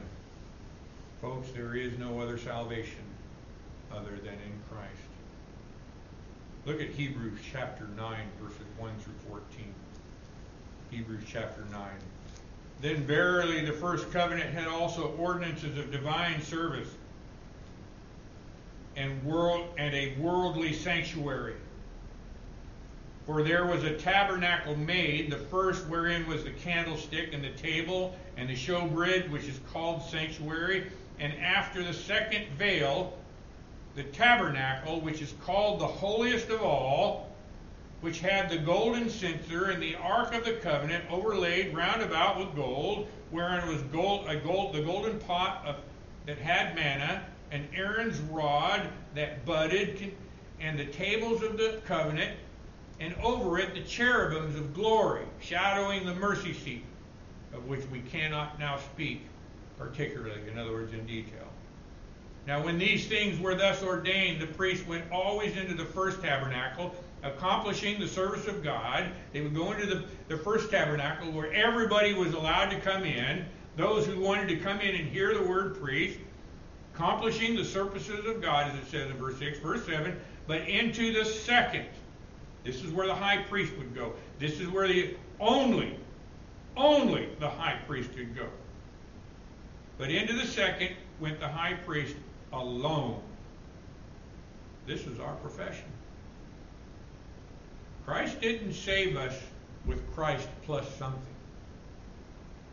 Folks, 1.21 1.49
there 1.53 1.75
is 1.75 1.99
no 1.99 2.21
other 2.21 2.37
salvation 2.37 3.03
other 3.91 4.17
than 4.17 4.35
in 4.35 4.53
Christ. 4.71 4.91
Look 6.67 6.81
at 6.81 6.91
Hebrews 6.91 7.41
chapter 7.53 7.87
9, 7.97 8.17
verses 8.41 8.67
1 8.79 8.91
through 9.01 9.15
14. 9.29 9.75
Hebrews 10.91 11.25
chapter 11.27 11.65
9. 11.71 11.81
Then 12.81 13.05
verily 13.05 13.65
the 13.65 13.73
first 13.73 14.11
covenant 14.13 14.51
had 14.51 14.67
also 14.67 15.15
ordinances 15.17 15.79
of 15.79 15.91
divine 15.91 16.43
service 16.43 16.89
and 18.97 19.23
world 19.25 19.69
and 19.79 19.95
a 19.95 20.15
worldly 20.19 20.73
sanctuary. 20.73 21.55
For 23.27 23.43
there 23.43 23.65
was 23.65 23.85
a 23.85 23.97
tabernacle 23.97 24.77
made, 24.77 25.31
the 25.31 25.39
first 25.39 25.87
wherein 25.87 26.27
was 26.29 26.45
the 26.45 26.51
candlestick 26.51 27.33
and 27.33 27.43
the 27.43 27.51
table 27.51 28.15
and 28.37 28.49
the 28.49 28.55
showbread, 28.55 29.31
which 29.31 29.45
is 29.45 29.59
called 29.73 30.03
sanctuary, 30.03 30.91
and 31.19 31.33
after 31.41 31.83
the 31.83 31.95
second 31.95 32.47
veil, 32.59 33.17
the 33.97 34.03
tabernacle, 34.03 35.01
which 35.01 35.23
is 35.23 35.33
called 35.45 35.81
the 35.81 35.87
holiest 35.87 36.51
of 36.51 36.63
all, 36.63 37.34
which 38.05 38.21
had 38.21 38.51
the 38.51 38.59
golden 38.59 39.09
censer 39.09 39.71
and 39.71 39.83
the 39.83 39.95
ark 39.95 40.35
of 40.35 40.45
the 40.45 40.53
covenant 40.53 41.03
overlaid 41.11 41.75
round 41.75 42.03
about 42.03 42.39
with 42.39 42.55
gold, 42.55 43.09
wherein 43.31 43.67
was 43.67 43.81
gold, 43.85 44.29
a 44.29 44.37
gold, 44.37 44.75
the 44.75 44.83
golden 44.83 45.19
pot 45.21 45.65
of, 45.65 45.77
that 46.27 46.37
had 46.37 46.75
manna, 46.75 47.25
and 47.51 47.67
Aaron's 47.75 48.21
rod 48.21 48.91
that 49.15 49.43
budded, 49.47 50.13
and 50.61 50.79
the 50.79 50.85
tables 50.85 51.43
of 51.43 51.57
the 51.57 51.81
covenant, 51.87 52.37
and 53.01 53.15
over 53.23 53.59
it 53.59 53.73
the 53.73 53.81
cherubims 53.81 54.55
of 54.55 54.75
glory, 54.75 55.25
shadowing 55.41 56.05
the 56.05 56.15
mercy 56.15 56.53
seat, 56.53 56.85
of 57.55 57.67
which 57.67 57.87
we 57.91 58.01
cannot 58.01 58.59
now 58.59 58.77
speak 58.77 59.23
particularly, 59.79 60.47
in 60.53 60.59
other 60.59 60.73
words, 60.73 60.93
in 60.93 61.07
detail. 61.07 61.49
Now, 62.47 62.63
when 62.63 62.77
these 62.77 63.07
things 63.07 63.41
were 63.41 63.55
thus 63.55 63.83
ordained, 63.83 64.43
the 64.43 64.47
priest 64.47 64.87
went 64.87 65.11
always 65.11 65.57
into 65.57 65.73
the 65.73 65.87
first 65.87 66.21
tabernacle, 66.21 66.95
accomplishing 67.25 67.99
the 67.99 68.07
service 68.07 68.47
of 68.47 68.63
God. 68.63 69.11
They 69.33 69.41
would 69.41 69.55
go 69.55 69.73
into 69.73 69.87
the, 69.87 70.05
the 70.29 70.37
first 70.37 70.71
tabernacle 70.71 71.33
where 71.33 71.53
everybody 71.53 72.13
was 72.13 72.35
allowed 72.35 72.71
to 72.71 72.79
come 72.81 73.05
in, 73.05 73.45
those 73.77 74.07
who 74.07 74.21
wanted 74.21 74.49
to 74.49 74.57
come 74.59 74.81
in 74.81 74.95
and 74.95 75.09
hear 75.09 75.35
the 75.35 75.43
word 75.43 75.81
priest, 75.81 76.19
accomplishing 76.95 77.57
the 77.57 77.65
services 77.65 78.25
of 78.27 78.41
God, 78.41 78.71
as 78.71 78.79
it 78.79 78.91
says 78.91 79.11
in 79.11 79.17
verse 79.17 79.39
6. 79.39 79.59
Verse 79.59 79.85
7, 79.87 80.17
but 80.47 80.61
into 80.69 81.13
the 81.13 81.25
second. 81.25 81.87
This 82.63 82.83
is 82.83 82.93
where 82.93 83.07
the 83.07 83.15
high 83.15 83.43
priest 83.43 83.73
would 83.79 83.95
go. 83.95 84.13
This 84.39 84.61
is 84.61 84.69
where 84.69 84.87
the 84.87 85.17
only, 85.41 85.99
only 86.77 87.29
the 87.41 87.49
high 87.49 87.79
priest 87.87 88.15
could 88.15 88.37
go. 88.37 88.47
But 89.99 90.11
into 90.11 90.35
the 90.35 90.47
second 90.47 90.91
went 91.21 91.41
the 91.41 91.49
high 91.49 91.75
priest 91.75 92.17
alone. 92.53 93.21
This 94.87 95.07
is 95.07 95.21
our 95.21 95.35
profession. 95.37 95.85
Christ 98.07 98.41
didn't 98.41 98.75
save 98.75 99.17
us 99.17 99.35
with 99.87 100.13
Christ 100.15 100.49
plus 100.65 100.87
something. 100.97 101.21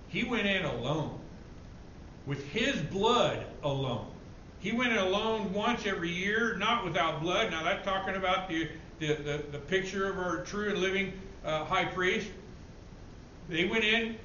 He 0.09 0.23
went 0.23 0.45
in 0.45 0.65
alone, 0.65 1.19
with 2.25 2.45
his 2.47 2.75
blood 2.81 3.45
alone. 3.63 4.07
He 4.59 4.71
went 4.71 4.91
in 4.91 4.99
alone 4.99 5.53
once 5.53 5.85
every 5.85 6.11
year, 6.11 6.55
not 6.57 6.83
without 6.83 7.21
blood. 7.21 7.49
Now 7.51 7.63
that's 7.63 7.85
talking 7.85 8.15
about 8.15 8.49
the, 8.49 8.69
the, 8.99 9.13
the, 9.13 9.43
the 9.53 9.57
picture 9.57 10.09
of 10.09 10.19
our 10.19 10.43
true 10.43 10.69
and 10.69 10.79
living 10.79 11.13
uh, 11.45 11.65
high 11.65 11.85
priest. 11.85 12.27
They 13.49 13.65
went 13.65 13.83
in 13.83 14.17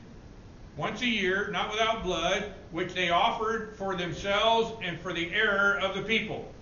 once 0.76 1.00
a 1.00 1.06
year, 1.06 1.48
not 1.50 1.70
without 1.70 2.02
blood, 2.02 2.52
which 2.70 2.92
they 2.92 3.10
offered 3.10 3.76
for 3.76 3.96
themselves 3.96 4.72
and 4.82 5.00
for 5.00 5.12
the 5.12 5.32
error 5.32 5.78
of 5.78 5.94
the 5.94 6.02
people. 6.02 6.52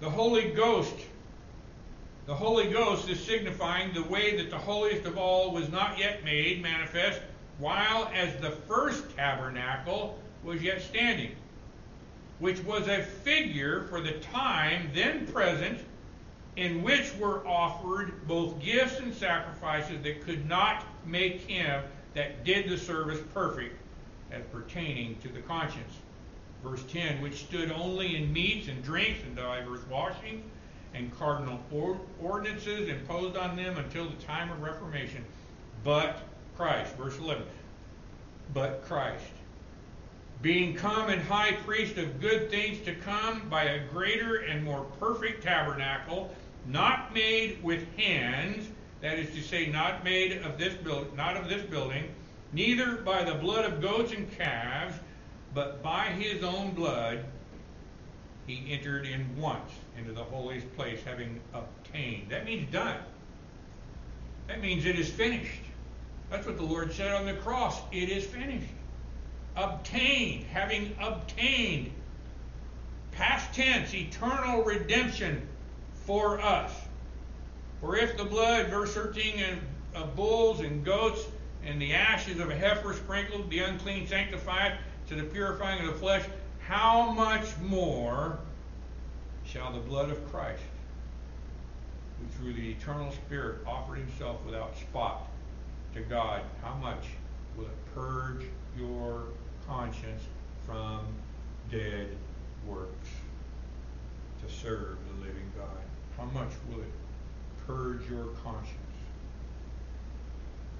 The 0.00 0.10
Holy 0.10 0.50
Ghost, 0.50 0.94
the 2.26 2.34
Holy 2.34 2.68
Ghost 2.68 3.08
is 3.08 3.24
signifying 3.24 3.94
the 3.94 4.02
way 4.02 4.36
that 4.36 4.50
the 4.50 4.58
holiest 4.58 5.06
of 5.06 5.16
all 5.16 5.52
was 5.52 5.70
not 5.70 5.96
yet 5.96 6.24
made 6.24 6.60
manifest, 6.60 7.20
while 7.58 8.10
as 8.12 8.34
the 8.40 8.50
first 8.50 9.16
tabernacle 9.16 10.18
was 10.42 10.60
yet 10.60 10.82
standing, 10.82 11.30
which 12.40 12.62
was 12.64 12.88
a 12.88 13.02
figure 13.02 13.84
for 13.84 14.00
the 14.00 14.18
time 14.18 14.90
then 14.92 15.26
present, 15.28 15.78
in 16.56 16.82
which 16.82 17.14
were 17.16 17.46
offered 17.46 18.26
both 18.26 18.60
gifts 18.60 18.98
and 18.98 19.14
sacrifices 19.14 20.02
that 20.02 20.22
could 20.22 20.48
not 20.48 20.84
make 21.06 21.42
him 21.42 21.82
that 22.14 22.44
did 22.44 22.68
the 22.68 22.76
service 22.76 23.20
perfect 23.32 23.76
as 24.32 24.42
pertaining 24.50 25.16
to 25.20 25.28
the 25.28 25.40
conscience. 25.42 25.92
Verse 26.64 26.82
10, 26.90 27.20
which 27.22 27.44
stood 27.44 27.70
only 27.70 28.16
in 28.16 28.32
meats 28.32 28.66
and 28.66 28.82
drinks 28.82 29.22
and 29.22 29.36
divers 29.36 29.86
washings 29.88 30.42
and 30.96 31.16
cardinal 31.18 31.60
ordinances 32.20 32.88
imposed 32.88 33.36
on 33.36 33.56
them 33.56 33.76
until 33.76 34.08
the 34.08 34.16
time 34.24 34.50
of 34.50 34.62
Reformation. 34.62 35.24
But 35.84 36.22
Christ, 36.56 36.94
verse 36.96 37.18
11, 37.18 37.44
but 38.54 38.82
Christ, 38.86 39.24
being 40.42 40.74
come 40.74 41.08
and 41.08 41.22
high 41.22 41.52
priest 41.52 41.98
of 41.98 42.20
good 42.20 42.50
things 42.50 42.84
to 42.84 42.94
come 42.94 43.48
by 43.48 43.64
a 43.64 43.86
greater 43.88 44.36
and 44.36 44.64
more 44.64 44.84
perfect 44.98 45.42
tabernacle, 45.42 46.34
not 46.66 47.14
made 47.14 47.62
with 47.62 47.86
hands, 47.96 48.68
that 49.00 49.18
is 49.18 49.34
to 49.34 49.42
say, 49.42 49.66
not 49.66 50.04
made 50.04 50.42
of 50.42 50.58
this 50.58 50.74
build, 50.74 51.14
not 51.16 51.36
of 51.36 51.48
this 51.48 51.62
building, 51.62 52.04
neither 52.52 52.96
by 52.96 53.22
the 53.22 53.34
blood 53.34 53.64
of 53.64 53.80
goats 53.80 54.12
and 54.12 54.30
calves, 54.36 54.94
but 55.54 55.82
by 55.82 56.06
his 56.06 56.42
own 56.42 56.72
blood, 56.72 57.24
he 58.46 58.72
entered 58.72 59.06
in 59.06 59.36
once 59.40 59.72
into 59.98 60.12
the 60.12 60.22
holiest 60.22 60.72
place, 60.76 61.00
having 61.04 61.40
obtained. 61.52 62.30
That 62.30 62.44
means 62.44 62.70
done. 62.72 62.98
That 64.46 64.60
means 64.60 64.86
it 64.86 64.98
is 64.98 65.08
finished. 65.08 65.62
That's 66.30 66.46
what 66.46 66.56
the 66.56 66.64
Lord 66.64 66.92
said 66.92 67.12
on 67.12 67.26
the 67.26 67.34
cross. 67.34 67.80
It 67.92 68.08
is 68.08 68.24
finished. 68.24 68.72
Obtained, 69.56 70.44
having 70.44 70.94
obtained. 71.00 71.90
Past 73.12 73.54
tense, 73.54 73.94
eternal 73.94 74.62
redemption 74.62 75.48
for 75.94 76.40
us. 76.40 76.72
For 77.80 77.96
if 77.96 78.16
the 78.16 78.24
blood, 78.24 78.68
verse 78.68 78.94
13, 78.94 79.58
of 79.94 80.14
bulls 80.14 80.60
and 80.60 80.84
goats 80.84 81.24
and 81.64 81.80
the 81.80 81.94
ashes 81.94 82.38
of 82.38 82.50
a 82.50 82.54
heifer 82.54 82.92
sprinkled, 82.92 83.50
the 83.50 83.60
unclean 83.60 84.06
sanctified 84.06 84.78
to 85.08 85.14
the 85.14 85.22
purifying 85.24 85.80
of 85.80 85.92
the 85.92 85.98
flesh, 85.98 86.24
how 86.66 87.12
much 87.12 87.56
more 87.58 88.38
shall 89.44 89.72
the 89.72 89.78
blood 89.78 90.10
of 90.10 90.30
Christ, 90.32 90.62
who 92.18 92.26
through 92.36 92.54
the 92.54 92.70
eternal 92.70 93.12
Spirit 93.12 93.58
offered 93.66 93.98
himself 93.98 94.44
without 94.44 94.76
spot 94.76 95.28
to 95.94 96.00
God, 96.00 96.42
how 96.62 96.74
much 96.74 97.04
will 97.56 97.66
it 97.66 97.94
purge 97.94 98.46
your 98.76 99.24
conscience 99.66 100.22
from 100.66 101.06
dead 101.70 102.08
works 102.66 103.10
to 104.44 104.52
serve 104.52 104.98
the 105.08 105.26
living 105.26 105.52
God? 105.56 105.68
How 106.16 106.24
much 106.24 106.50
will 106.68 106.80
it 106.80 106.92
purge 107.64 108.10
your 108.10 108.26
conscience? 108.42 108.74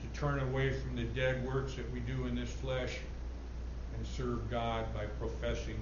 To 0.03 0.21
turn 0.21 0.41
away 0.41 0.73
from 0.73 0.97
the 0.97 1.05
dead 1.05 1.47
works 1.47 1.75
that 1.77 1.91
we 1.93 2.01
do 2.01 2.27
in 2.27 2.35
this 2.35 2.51
flesh 2.51 2.99
and 3.97 4.07
serve 4.07 4.51
God 4.51 4.93
by 4.95 5.05
professing, 5.19 5.79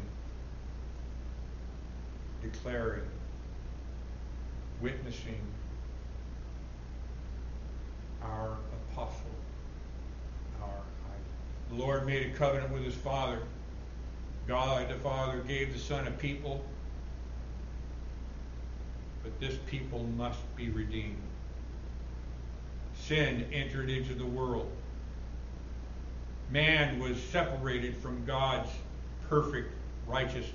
declaring, 2.42 3.02
witnessing 4.80 5.40
our 8.22 8.56
apostle, 8.90 9.20
our 10.62 10.68
The 11.70 11.76
Lord 11.76 12.06
made 12.06 12.26
a 12.26 12.36
covenant 12.36 12.72
with 12.72 12.84
his 12.84 12.94
Father. 12.94 13.38
God 14.46 14.88
the 14.88 14.94
Father 14.94 15.38
gave 15.38 15.72
the 15.72 15.78
Son 15.78 16.06
a 16.06 16.10
people, 16.10 16.64
but 19.22 19.38
this 19.40 19.58
people 19.66 20.04
must 20.16 20.40
be 20.54 20.68
redeemed. 20.68 21.16
Sin 22.94 23.46
entered 23.52 23.90
into 23.90 24.14
the 24.14 24.26
world 24.26 24.70
man 26.50 26.98
was 26.98 27.20
separated 27.22 27.96
from 27.96 28.24
God's 28.24 28.70
perfect 29.28 29.72
righteousness. 30.06 30.52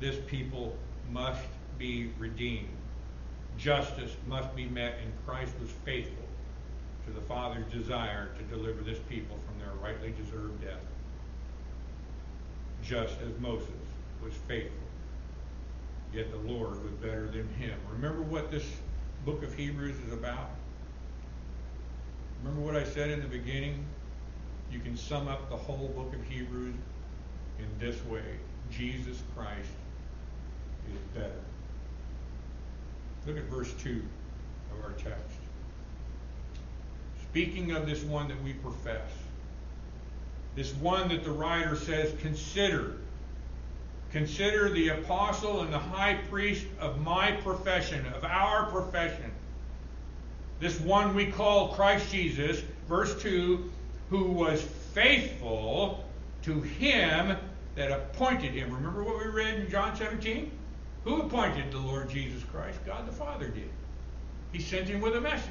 This 0.00 0.16
people 0.26 0.76
must 1.10 1.44
be 1.78 2.10
redeemed. 2.18 2.68
Justice 3.58 4.16
must 4.26 4.54
be 4.56 4.66
met, 4.66 4.94
and 5.02 5.12
Christ 5.26 5.52
was 5.60 5.70
faithful 5.84 6.24
to 7.06 7.12
the 7.12 7.20
Father's 7.22 7.70
desire 7.72 8.28
to 8.38 8.56
deliver 8.56 8.82
this 8.82 8.98
people 9.08 9.36
from 9.46 9.58
their 9.58 9.74
rightly 9.82 10.12
deserved 10.12 10.62
death, 10.62 10.80
just 12.82 13.14
as 13.20 13.38
Moses 13.40 13.68
was 14.22 14.32
faithful. 14.48 14.76
Yet 16.12 16.30
the 16.30 16.52
Lord 16.52 16.82
was 16.82 16.92
better 16.94 17.26
than 17.28 17.48
him. 17.54 17.78
Remember 17.92 18.22
what 18.22 18.50
this 18.50 18.64
book 19.24 19.42
of 19.42 19.54
Hebrews 19.54 19.96
is 20.06 20.12
about? 20.12 20.50
Remember 22.42 22.62
what 22.64 22.76
I 22.76 22.84
said 22.84 23.10
in 23.10 23.20
the 23.20 23.28
beginning? 23.28 23.84
You 24.70 24.78
can 24.78 24.96
sum 24.96 25.28
up 25.28 25.50
the 25.50 25.56
whole 25.56 25.88
book 25.88 26.14
of 26.14 26.22
Hebrews 26.24 26.74
in 27.58 27.66
this 27.78 28.02
way 28.06 28.22
Jesus 28.70 29.22
Christ 29.36 29.68
is 30.88 31.00
better. 31.14 31.32
Look 33.26 33.36
at 33.36 33.44
verse 33.44 33.72
2 33.82 34.02
of 34.72 34.84
our 34.84 34.92
text. 34.92 35.36
Speaking 37.30 37.72
of 37.72 37.86
this 37.86 38.02
one 38.02 38.28
that 38.28 38.42
we 38.42 38.54
profess, 38.54 39.08
this 40.56 40.72
one 40.74 41.08
that 41.08 41.24
the 41.24 41.30
writer 41.30 41.76
says, 41.76 42.12
consider. 42.20 42.96
Consider 44.10 44.70
the 44.70 44.88
apostle 44.88 45.60
and 45.60 45.72
the 45.72 45.78
high 45.78 46.14
priest 46.28 46.66
of 46.80 47.00
my 47.00 47.32
profession, 47.32 48.04
of 48.06 48.24
our 48.24 48.66
profession. 48.70 49.30
This 50.58 50.80
one 50.80 51.14
we 51.14 51.26
call 51.26 51.68
Christ 51.68 52.10
Jesus, 52.10 52.62
verse 52.88 53.20
2, 53.22 53.70
who 54.10 54.24
was 54.24 54.60
faithful 54.92 56.04
to 56.42 56.60
him 56.60 57.36
that 57.76 57.92
appointed 57.92 58.52
him. 58.52 58.74
Remember 58.74 59.04
what 59.04 59.24
we 59.24 59.30
read 59.30 59.54
in 59.54 59.70
John 59.70 59.96
17? 59.96 60.50
Who 61.04 61.22
appointed 61.22 61.70
the 61.70 61.78
Lord 61.78 62.10
Jesus 62.10 62.42
Christ? 62.44 62.78
God 62.84 63.06
the 63.06 63.12
Father 63.12 63.48
did. 63.48 63.70
He 64.52 64.60
sent 64.60 64.88
him 64.88 65.00
with 65.00 65.14
a 65.16 65.20
message. 65.20 65.50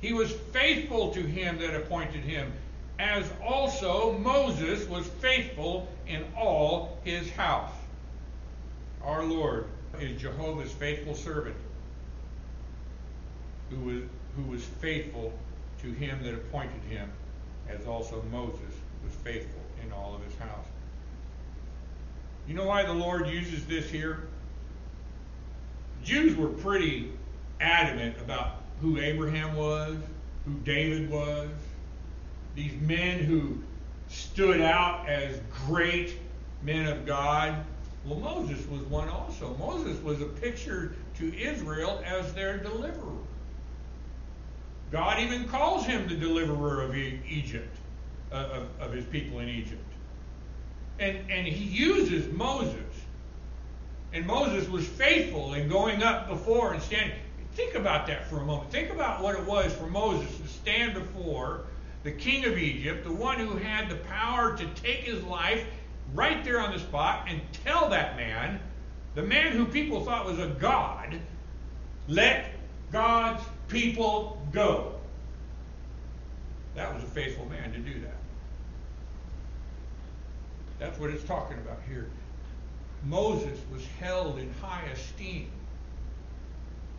He 0.00 0.12
was 0.12 0.30
faithful 0.30 1.12
to 1.12 1.20
him 1.20 1.58
that 1.58 1.74
appointed 1.74 2.22
him, 2.22 2.52
as 2.98 3.24
also 3.42 4.18
Moses 4.18 4.86
was 4.86 5.06
faithful 5.06 5.88
in 6.06 6.24
all 6.36 6.98
his 7.04 7.30
house. 7.30 7.72
Our 9.02 9.24
Lord 9.24 9.66
is 9.98 10.20
Jehovah's 10.20 10.72
faithful 10.72 11.14
servant, 11.14 11.56
who 13.70 13.80
was, 13.80 14.02
who 14.36 14.50
was 14.50 14.62
faithful 14.62 15.32
to 15.82 15.92
him 15.92 16.22
that 16.22 16.34
appointed 16.34 16.82
him, 16.88 17.10
as 17.68 17.86
also 17.86 18.22
Moses 18.30 18.74
was 19.04 19.14
faithful 19.24 19.62
in 19.84 19.92
all 19.92 20.14
of 20.14 20.24
his 20.24 20.36
house. 20.38 20.66
You 22.46 22.54
know 22.54 22.66
why 22.66 22.84
the 22.84 22.92
Lord 22.92 23.28
uses 23.28 23.64
this 23.66 23.90
here? 23.90 24.24
Jews 26.02 26.36
were 26.36 26.48
pretty 26.48 27.12
adamant 27.60 28.16
about 28.18 28.62
who 28.80 28.98
Abraham 28.98 29.54
was, 29.54 29.96
who 30.46 30.54
David 30.64 31.10
was, 31.10 31.50
these 32.54 32.72
men 32.80 33.20
who 33.20 33.58
stood 34.08 34.60
out 34.60 35.08
as 35.08 35.38
great 35.66 36.16
men 36.62 36.86
of 36.86 37.06
God. 37.06 37.64
Well, 38.04 38.18
Moses 38.18 38.66
was 38.66 38.80
one 38.82 39.08
also. 39.08 39.54
Moses 39.58 40.02
was 40.02 40.20
a 40.20 40.26
picture 40.26 40.94
to 41.18 41.38
Israel 41.38 42.02
as 42.04 42.32
their 42.32 42.58
deliverer. 42.58 43.18
God 44.90 45.20
even 45.20 45.46
calls 45.48 45.86
him 45.86 46.08
the 46.08 46.16
deliverer 46.16 46.82
of 46.82 46.96
Egypt, 46.96 47.76
uh, 48.32 48.48
of, 48.52 48.68
of 48.80 48.92
his 48.92 49.04
people 49.06 49.38
in 49.38 49.48
Egypt. 49.48 49.84
And, 50.98 51.18
and 51.30 51.46
he 51.46 51.64
uses 51.64 52.32
Moses. 52.32 52.74
And 54.12 54.26
Moses 54.26 54.68
was 54.68 54.86
faithful 54.86 55.54
in 55.54 55.68
going 55.68 56.02
up 56.02 56.28
before 56.28 56.72
and 56.72 56.82
standing. 56.82 57.16
Think 57.54 57.74
about 57.74 58.06
that 58.08 58.26
for 58.26 58.38
a 58.38 58.44
moment. 58.44 58.70
Think 58.70 58.90
about 58.90 59.22
what 59.22 59.36
it 59.36 59.44
was 59.44 59.72
for 59.72 59.86
Moses 59.86 60.36
to 60.38 60.48
stand 60.48 60.94
before 60.94 61.62
the 62.02 62.10
king 62.10 62.44
of 62.44 62.56
Egypt, 62.58 63.04
the 63.04 63.12
one 63.12 63.38
who 63.38 63.56
had 63.56 63.88
the 63.88 63.96
power 63.96 64.56
to 64.56 64.66
take 64.82 65.00
his 65.00 65.22
life 65.24 65.64
right 66.14 66.42
there 66.44 66.60
on 66.60 66.72
the 66.72 66.78
spot 66.78 67.26
and 67.28 67.40
tell 67.64 67.88
that 67.90 68.16
man, 68.16 68.58
the 69.14 69.22
man 69.22 69.52
who 69.52 69.64
people 69.66 70.04
thought 70.04 70.24
was 70.24 70.38
a 70.38 70.48
god, 70.48 71.20
let 72.08 72.52
God's 72.90 73.42
people 73.70 74.40
go. 74.52 74.94
That 76.74 76.94
was 76.94 77.02
a 77.02 77.06
faithful 77.06 77.46
man 77.46 77.72
to 77.72 77.78
do 77.78 78.00
that. 78.00 78.16
That's 80.78 80.98
what 80.98 81.10
it's 81.10 81.24
talking 81.24 81.58
about 81.58 81.78
here. 81.88 82.08
Moses 83.04 83.58
was 83.72 83.86
held 83.98 84.38
in 84.38 84.52
high 84.60 84.84
esteem. 84.92 85.50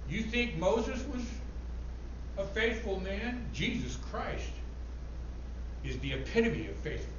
You 0.09 0.23
think 0.23 0.57
Moses 0.57 1.03
was 1.07 1.23
a 2.37 2.45
faithful 2.45 2.99
man? 2.99 3.45
Jesus 3.53 3.97
Christ 4.11 4.51
is 5.83 5.97
the 5.99 6.13
epitome 6.13 6.67
of 6.67 6.75
faithfulness. 6.77 7.11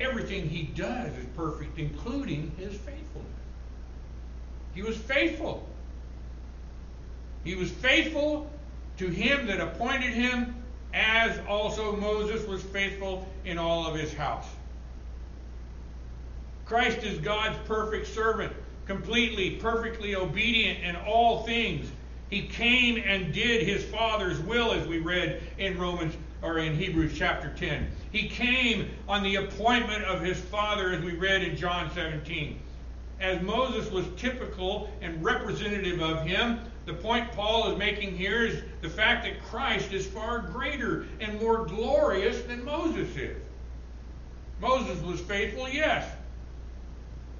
Everything 0.00 0.48
he 0.48 0.64
does 0.64 1.16
is 1.16 1.26
perfect, 1.36 1.78
including 1.78 2.52
his 2.58 2.72
faithfulness. 2.72 3.26
He 4.74 4.82
was 4.82 4.96
faithful. 4.96 5.66
He 7.46 7.54
was 7.54 7.70
faithful 7.70 8.50
to 8.98 9.06
him 9.06 9.46
that 9.46 9.60
appointed 9.60 10.12
him, 10.12 10.56
as 10.92 11.38
also 11.48 11.94
Moses 11.94 12.44
was 12.48 12.60
faithful 12.60 13.24
in 13.44 13.56
all 13.56 13.86
of 13.86 13.94
his 13.94 14.12
house. 14.12 14.48
Christ 16.64 17.04
is 17.04 17.20
God's 17.20 17.56
perfect 17.68 18.08
servant, 18.08 18.52
completely, 18.86 19.52
perfectly 19.52 20.16
obedient 20.16 20.80
in 20.80 20.96
all 20.96 21.44
things. 21.44 21.88
He 22.30 22.42
came 22.42 23.00
and 23.06 23.32
did 23.32 23.64
his 23.64 23.84
Father's 23.84 24.40
will, 24.40 24.72
as 24.72 24.88
we 24.88 24.98
read 24.98 25.40
in 25.56 25.78
Romans 25.78 26.16
or 26.42 26.58
in 26.58 26.74
Hebrews 26.74 27.12
chapter 27.16 27.54
10. 27.56 27.86
He 28.10 28.28
came 28.28 28.90
on 29.08 29.22
the 29.22 29.36
appointment 29.36 30.02
of 30.02 30.20
his 30.20 30.40
Father, 30.40 30.90
as 30.90 31.04
we 31.04 31.12
read 31.12 31.44
in 31.44 31.56
John 31.56 31.92
17. 31.94 32.60
As 33.20 33.40
Moses 33.40 33.88
was 33.92 34.04
typical 34.16 34.90
and 35.00 35.22
representative 35.22 36.02
of 36.02 36.26
him, 36.26 36.58
the 36.86 36.94
point 36.94 37.32
Paul 37.32 37.72
is 37.72 37.78
making 37.78 38.16
here 38.16 38.46
is 38.46 38.62
the 38.80 38.88
fact 38.88 39.24
that 39.24 39.42
Christ 39.42 39.92
is 39.92 40.06
far 40.06 40.38
greater 40.38 41.06
and 41.20 41.40
more 41.40 41.66
glorious 41.66 42.40
than 42.42 42.64
Moses 42.64 43.14
is. 43.16 43.36
Moses 44.60 45.02
was 45.02 45.20
faithful, 45.20 45.68
yes, 45.68 46.08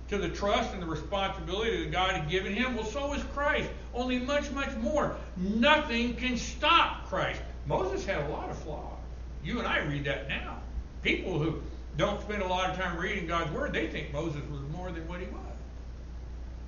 to 0.08 0.18
the 0.18 0.28
trust 0.28 0.72
and 0.74 0.82
the 0.82 0.86
responsibility 0.86 1.84
that 1.84 1.92
God 1.92 2.10
had 2.10 2.28
given 2.28 2.52
him. 2.52 2.74
Well, 2.74 2.84
so 2.84 3.12
is 3.12 3.22
Christ, 3.34 3.70
only 3.94 4.18
much, 4.18 4.50
much 4.50 4.74
more. 4.76 5.16
Nothing 5.36 6.14
can 6.16 6.36
stop 6.36 7.08
Christ. 7.08 7.40
Moses 7.66 8.04
had 8.04 8.24
a 8.24 8.28
lot 8.28 8.50
of 8.50 8.58
flaws. 8.58 8.98
You 9.44 9.60
and 9.60 9.66
I 9.68 9.78
read 9.78 10.04
that 10.04 10.28
now. 10.28 10.58
People 11.02 11.38
who 11.38 11.62
don't 11.96 12.20
spend 12.20 12.42
a 12.42 12.46
lot 12.46 12.70
of 12.70 12.76
time 12.76 12.98
reading 12.98 13.28
God's 13.28 13.52
Word, 13.52 13.72
they 13.72 13.86
think 13.86 14.12
Moses 14.12 14.42
was 14.50 14.60
more 14.72 14.90
than 14.90 15.06
what 15.06 15.20
he 15.20 15.26
was. 15.26 15.40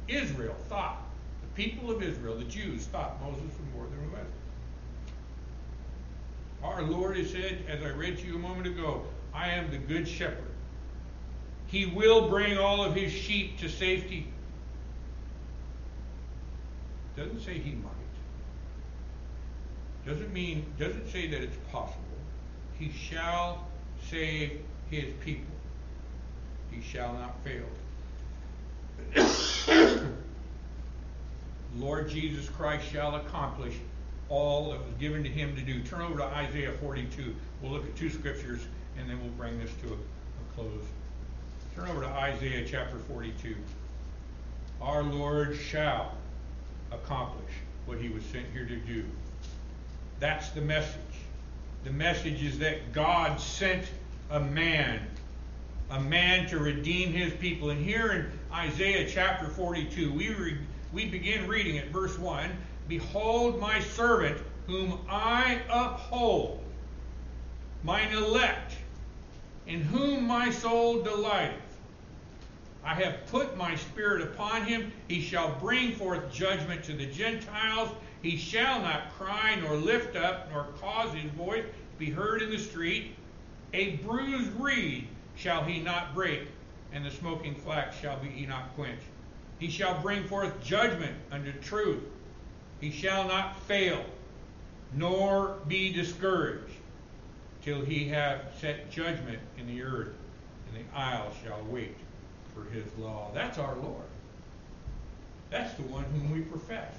Israel 0.07 0.57
thought, 0.69 1.03
people 1.59 1.90
of 1.90 2.01
Israel, 2.05 2.37
the 2.37 2.44
Jews, 2.44 2.87
thought 2.87 3.21
Moses 3.21 3.42
was 3.42 3.75
more 3.75 3.85
than 3.85 4.01
he 4.01 4.07
was. 4.11 4.27
Our 6.62 6.83
Lord 6.83 7.16
has 7.16 7.31
said, 7.31 7.64
as 7.68 7.83
I 7.83 7.88
read 7.88 8.16
to 8.18 8.27
you 8.27 8.37
a 8.37 8.38
moment 8.38 8.68
ago, 8.68 9.03
I 9.35 9.49
am 9.49 9.68
the 9.73 9.77
good 9.77 10.07
shepherd. 10.07 10.44
He 11.66 11.85
will 11.85 12.29
bring 12.29 12.57
all 12.57 12.85
of 12.85 12.94
his 12.94 13.11
sheep 13.11 13.59
to 13.59 13.68
safety. 13.68 14.29
Doesn't 17.16 17.40
say 17.40 17.55
he 17.59 17.73
might. 17.73 17.90
Doesn't 20.07 20.33
mean, 20.33 20.64
doesn't 20.79 21.09
say 21.09 21.27
that 21.27 21.42
it's 21.42 21.57
possible. 21.73 21.99
He 22.79 22.92
shall 22.92 23.66
save 24.09 24.61
his 24.92 25.12
people. 25.25 25.44
He 26.71 26.81
shall 26.83 27.14
not 27.14 27.35
fail. 27.42 27.66
Lord 31.76 32.09
Jesus 32.09 32.48
Christ 32.48 32.87
shall 32.90 33.16
accomplish 33.16 33.74
all 34.28 34.70
that 34.70 34.78
was 34.78 34.94
given 34.98 35.22
to 35.22 35.28
him 35.28 35.54
to 35.57 35.62
do. 35.62 35.83
Turn 35.83 36.02
over 36.02 36.18
to 36.18 36.24
Isaiah 36.24 36.72
42. 36.72 37.35
We'll 37.62 37.72
look 37.72 37.85
at 37.85 37.96
two 37.96 38.11
scriptures 38.11 38.61
and 38.98 39.09
then 39.09 39.20
we'll 39.20 39.31
bring 39.33 39.59
this 39.59 39.70
to 39.83 39.88
a, 39.88 39.92
a 39.92 40.54
close. 40.54 40.85
Turn 41.74 41.88
over 41.88 42.02
to 42.02 42.09
Isaiah 42.09 42.66
chapter 42.68 42.98
42. 42.98 43.54
Our 44.81 45.02
Lord 45.02 45.57
shall 45.57 46.12
accomplish 46.92 47.52
what 47.87 47.98
he 47.98 48.09
was 48.09 48.24
sent 48.24 48.46
here 48.52 48.66
to 48.66 48.76
do. 48.76 49.04
That's 50.20 50.50
the 50.50 50.61
message. 50.61 51.00
The 51.85 51.90
message 51.90 52.42
is 52.42 52.59
that 52.59 52.92
God 52.92 53.40
sent 53.40 53.85
a 54.31 54.40
man, 54.40 55.00
a 55.90 56.00
man 56.00 56.48
to 56.48 56.59
redeem 56.59 57.12
his 57.12 57.33
people. 57.35 57.70
And 57.70 57.83
here 57.83 58.12
in 58.12 58.54
Isaiah 58.54 59.09
chapter 59.09 59.46
42, 59.46 60.12
we, 60.12 60.28
re, 60.35 60.59
we 60.92 61.07
begin 61.07 61.46
reading 61.46 61.79
at 61.79 61.88
verse 61.88 62.18
1 62.18 62.51
Behold 62.88 63.61
my 63.61 63.81
servant, 63.81 64.38
whom 64.66 64.98
I 65.11 65.61
uphold, 65.68 66.62
mine 67.83 68.12
elect, 68.12 68.77
in 69.66 69.83
whom 69.83 70.27
my 70.27 70.51
soul 70.51 71.03
delighteth. 71.03 71.61
I 72.83 72.94
have 72.94 73.27
put 73.27 73.59
my 73.59 73.77
spirit 73.77 74.22
upon 74.22 74.64
him. 74.64 74.90
He 75.09 75.20
shall 75.20 75.55
bring 75.61 75.92
forth 75.92 76.33
judgment 76.33 76.83
to 76.85 76.94
the 76.94 77.05
Gentiles. 77.05 77.90
He 78.22 78.38
shall 78.38 78.81
not 78.81 79.12
cry, 79.18 79.57
nor 79.57 79.77
lift 79.77 80.16
up, 80.16 80.51
nor 80.51 80.68
cause 80.81 81.12
his 81.12 81.31
voice 81.33 81.64
to 81.64 81.98
be 81.98 82.11
heard 82.11 82.40
in 82.40 82.51
the 82.51 82.59
street. 82.59 83.14
A 83.74 83.96
bruised 83.96 84.53
reed 84.59 85.09
shall 85.37 85.62
he 85.62 85.81
not 85.81 86.14
break, 86.14 86.48
and 86.92 87.05
the 87.05 87.11
smoking 87.11 87.55
flax 87.55 87.98
shall 87.98 88.18
be 88.18 88.29
he 88.29 88.46
not 88.46 88.74
quench. 88.74 89.01
He 89.59 89.71
shall 89.71 90.01
bring 90.01 90.25
forth 90.25 90.62
judgment 90.62 91.16
unto 91.33 91.53
truth. 91.53 92.03
He 92.81 92.90
shall 92.90 93.27
not 93.27 93.61
fail, 93.62 94.05
nor 94.94 95.57
be 95.66 95.92
discouraged, 95.92 96.75
till 97.62 97.85
he 97.85 98.09
have 98.09 98.42
set 98.61 98.90
judgment 98.90 99.40
in 99.59 99.66
the 99.66 99.83
earth, 99.83 100.14
and 100.68 100.85
the 100.85 100.97
isles 100.97 101.35
shall 101.44 101.62
wait 101.64 101.97
for 102.55 102.64
his 102.71 102.85
law. 102.99 103.31
That's 103.35 103.59
our 103.59 103.75
Lord. 103.77 104.05
That's 105.51 105.75
the 105.75 105.83
one 105.83 106.05
whom 106.05 106.31
we 106.33 106.42
profess. 106.42 106.94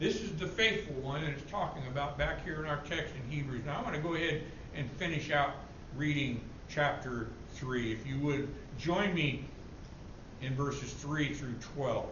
This 0.00 0.20
is 0.20 0.32
the 0.32 0.46
faithful 0.46 0.94
one 0.96 1.22
that 1.22 1.30
it's 1.30 1.50
talking 1.50 1.86
about 1.86 2.18
back 2.18 2.44
here 2.44 2.58
in 2.60 2.66
our 2.68 2.80
text 2.88 3.14
in 3.14 3.30
Hebrews. 3.30 3.64
Now 3.64 3.78
I 3.78 3.82
want 3.82 3.94
to 3.94 4.02
go 4.02 4.14
ahead 4.14 4.42
and 4.74 4.90
finish 4.92 5.30
out 5.30 5.54
reading 5.96 6.40
chapter 6.68 7.28
3. 7.54 7.92
If 7.92 8.04
you 8.06 8.18
would 8.18 8.48
join 8.76 9.14
me 9.14 9.44
in 10.44 10.54
verses 10.54 10.92
3 10.92 11.32
through 11.34 11.54
12. 11.74 12.06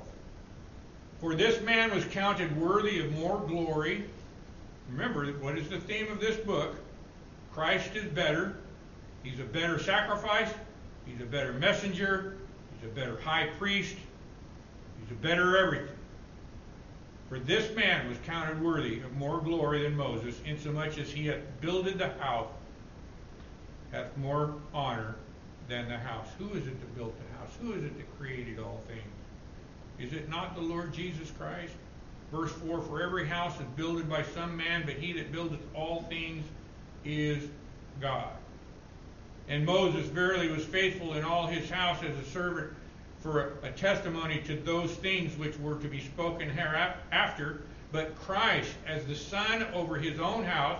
For 1.20 1.34
this 1.34 1.60
man 1.62 1.94
was 1.94 2.04
counted 2.06 2.56
worthy 2.60 3.00
of 3.00 3.12
more 3.12 3.38
glory. 3.40 4.04
Remember, 4.90 5.26
what 5.34 5.56
is 5.56 5.68
the 5.68 5.78
theme 5.78 6.10
of 6.10 6.20
this 6.20 6.36
book? 6.36 6.76
Christ 7.52 7.94
is 7.94 8.04
better. 8.04 8.56
He's 9.22 9.38
a 9.38 9.44
better 9.44 9.78
sacrifice. 9.78 10.52
He's 11.06 11.20
a 11.20 11.26
better 11.26 11.52
messenger. 11.52 12.36
He's 12.74 12.90
a 12.90 12.94
better 12.94 13.20
high 13.20 13.48
priest. 13.58 13.94
He's 15.00 15.10
a 15.10 15.20
better 15.20 15.56
everything. 15.58 15.94
For 17.28 17.38
this 17.38 17.74
man 17.76 18.08
was 18.08 18.18
counted 18.26 18.60
worthy 18.60 19.00
of 19.00 19.16
more 19.16 19.40
glory 19.40 19.82
than 19.82 19.96
Moses, 19.96 20.38
insomuch 20.44 20.98
as 20.98 21.10
he 21.10 21.26
hath 21.26 21.40
builded 21.60 21.98
the 21.98 22.08
house, 22.08 22.48
hath 23.90 24.14
more 24.16 24.54
honor 24.74 25.14
than 25.72 25.88
the 25.88 25.96
house. 25.96 26.28
Who 26.38 26.50
is 26.50 26.66
it 26.66 26.78
that 26.78 26.96
built 26.96 27.14
the 27.16 27.38
house? 27.38 27.50
Who 27.62 27.72
is 27.72 27.82
it 27.82 27.96
that 27.96 28.18
created 28.18 28.58
all 28.58 28.82
things? 28.86 29.00
Is 29.98 30.12
it 30.12 30.28
not 30.28 30.54
the 30.54 30.60
Lord 30.60 30.92
Jesus 30.92 31.30
Christ? 31.38 31.72
Verse 32.30 32.52
4 32.52 32.82
For 32.82 33.02
every 33.02 33.26
house 33.26 33.58
is 33.58 33.66
builded 33.74 34.08
by 34.08 34.22
some 34.22 34.54
man, 34.54 34.82
but 34.84 34.96
he 34.96 35.14
that 35.14 35.32
buildeth 35.32 35.60
all 35.74 36.02
things 36.10 36.44
is 37.06 37.48
God. 38.02 38.28
And 39.48 39.64
Moses 39.64 40.06
verily 40.08 40.48
was 40.48 40.62
faithful 40.62 41.14
in 41.14 41.24
all 41.24 41.46
his 41.46 41.70
house 41.70 42.02
as 42.02 42.16
a 42.18 42.30
servant 42.30 42.70
for 43.20 43.54
a, 43.62 43.68
a 43.68 43.72
testimony 43.72 44.42
to 44.46 44.56
those 44.56 44.90
things 44.90 45.38
which 45.38 45.58
were 45.58 45.76
to 45.76 45.88
be 45.88 46.00
spoken 46.00 46.50
hereafter, 46.50 47.62
but 47.92 48.14
Christ 48.16 48.74
as 48.86 49.06
the 49.06 49.16
Son 49.16 49.66
over 49.72 49.96
his 49.96 50.20
own 50.20 50.44
house, 50.44 50.78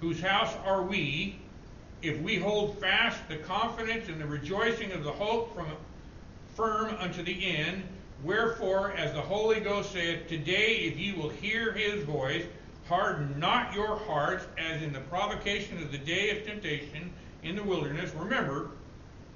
whose 0.00 0.20
house 0.20 0.52
are 0.64 0.82
we, 0.82 1.38
if 2.08 2.20
we 2.20 2.36
hold 2.36 2.78
fast 2.78 3.18
the 3.28 3.36
confidence 3.36 4.08
and 4.08 4.20
the 4.20 4.26
rejoicing 4.26 4.92
of 4.92 5.04
the 5.04 5.12
hope 5.12 5.54
from 5.54 5.66
firm 6.56 6.96
unto 6.98 7.22
the 7.22 7.46
end. 7.46 7.82
Wherefore, 8.24 8.92
as 8.92 9.12
the 9.12 9.20
Holy 9.20 9.60
Ghost 9.60 9.92
saith, 9.92 10.26
Today, 10.26 10.76
if 10.76 10.98
ye 10.98 11.12
will 11.12 11.28
hear 11.28 11.72
his 11.72 12.02
voice, 12.04 12.44
harden 12.88 13.38
not 13.38 13.74
your 13.74 13.96
hearts, 13.96 14.46
as 14.56 14.82
in 14.82 14.92
the 14.92 15.00
provocation 15.00 15.82
of 15.82 15.92
the 15.92 15.98
day 15.98 16.30
of 16.30 16.46
temptation 16.46 17.12
in 17.42 17.56
the 17.56 17.62
wilderness. 17.62 18.12
Remember, 18.14 18.70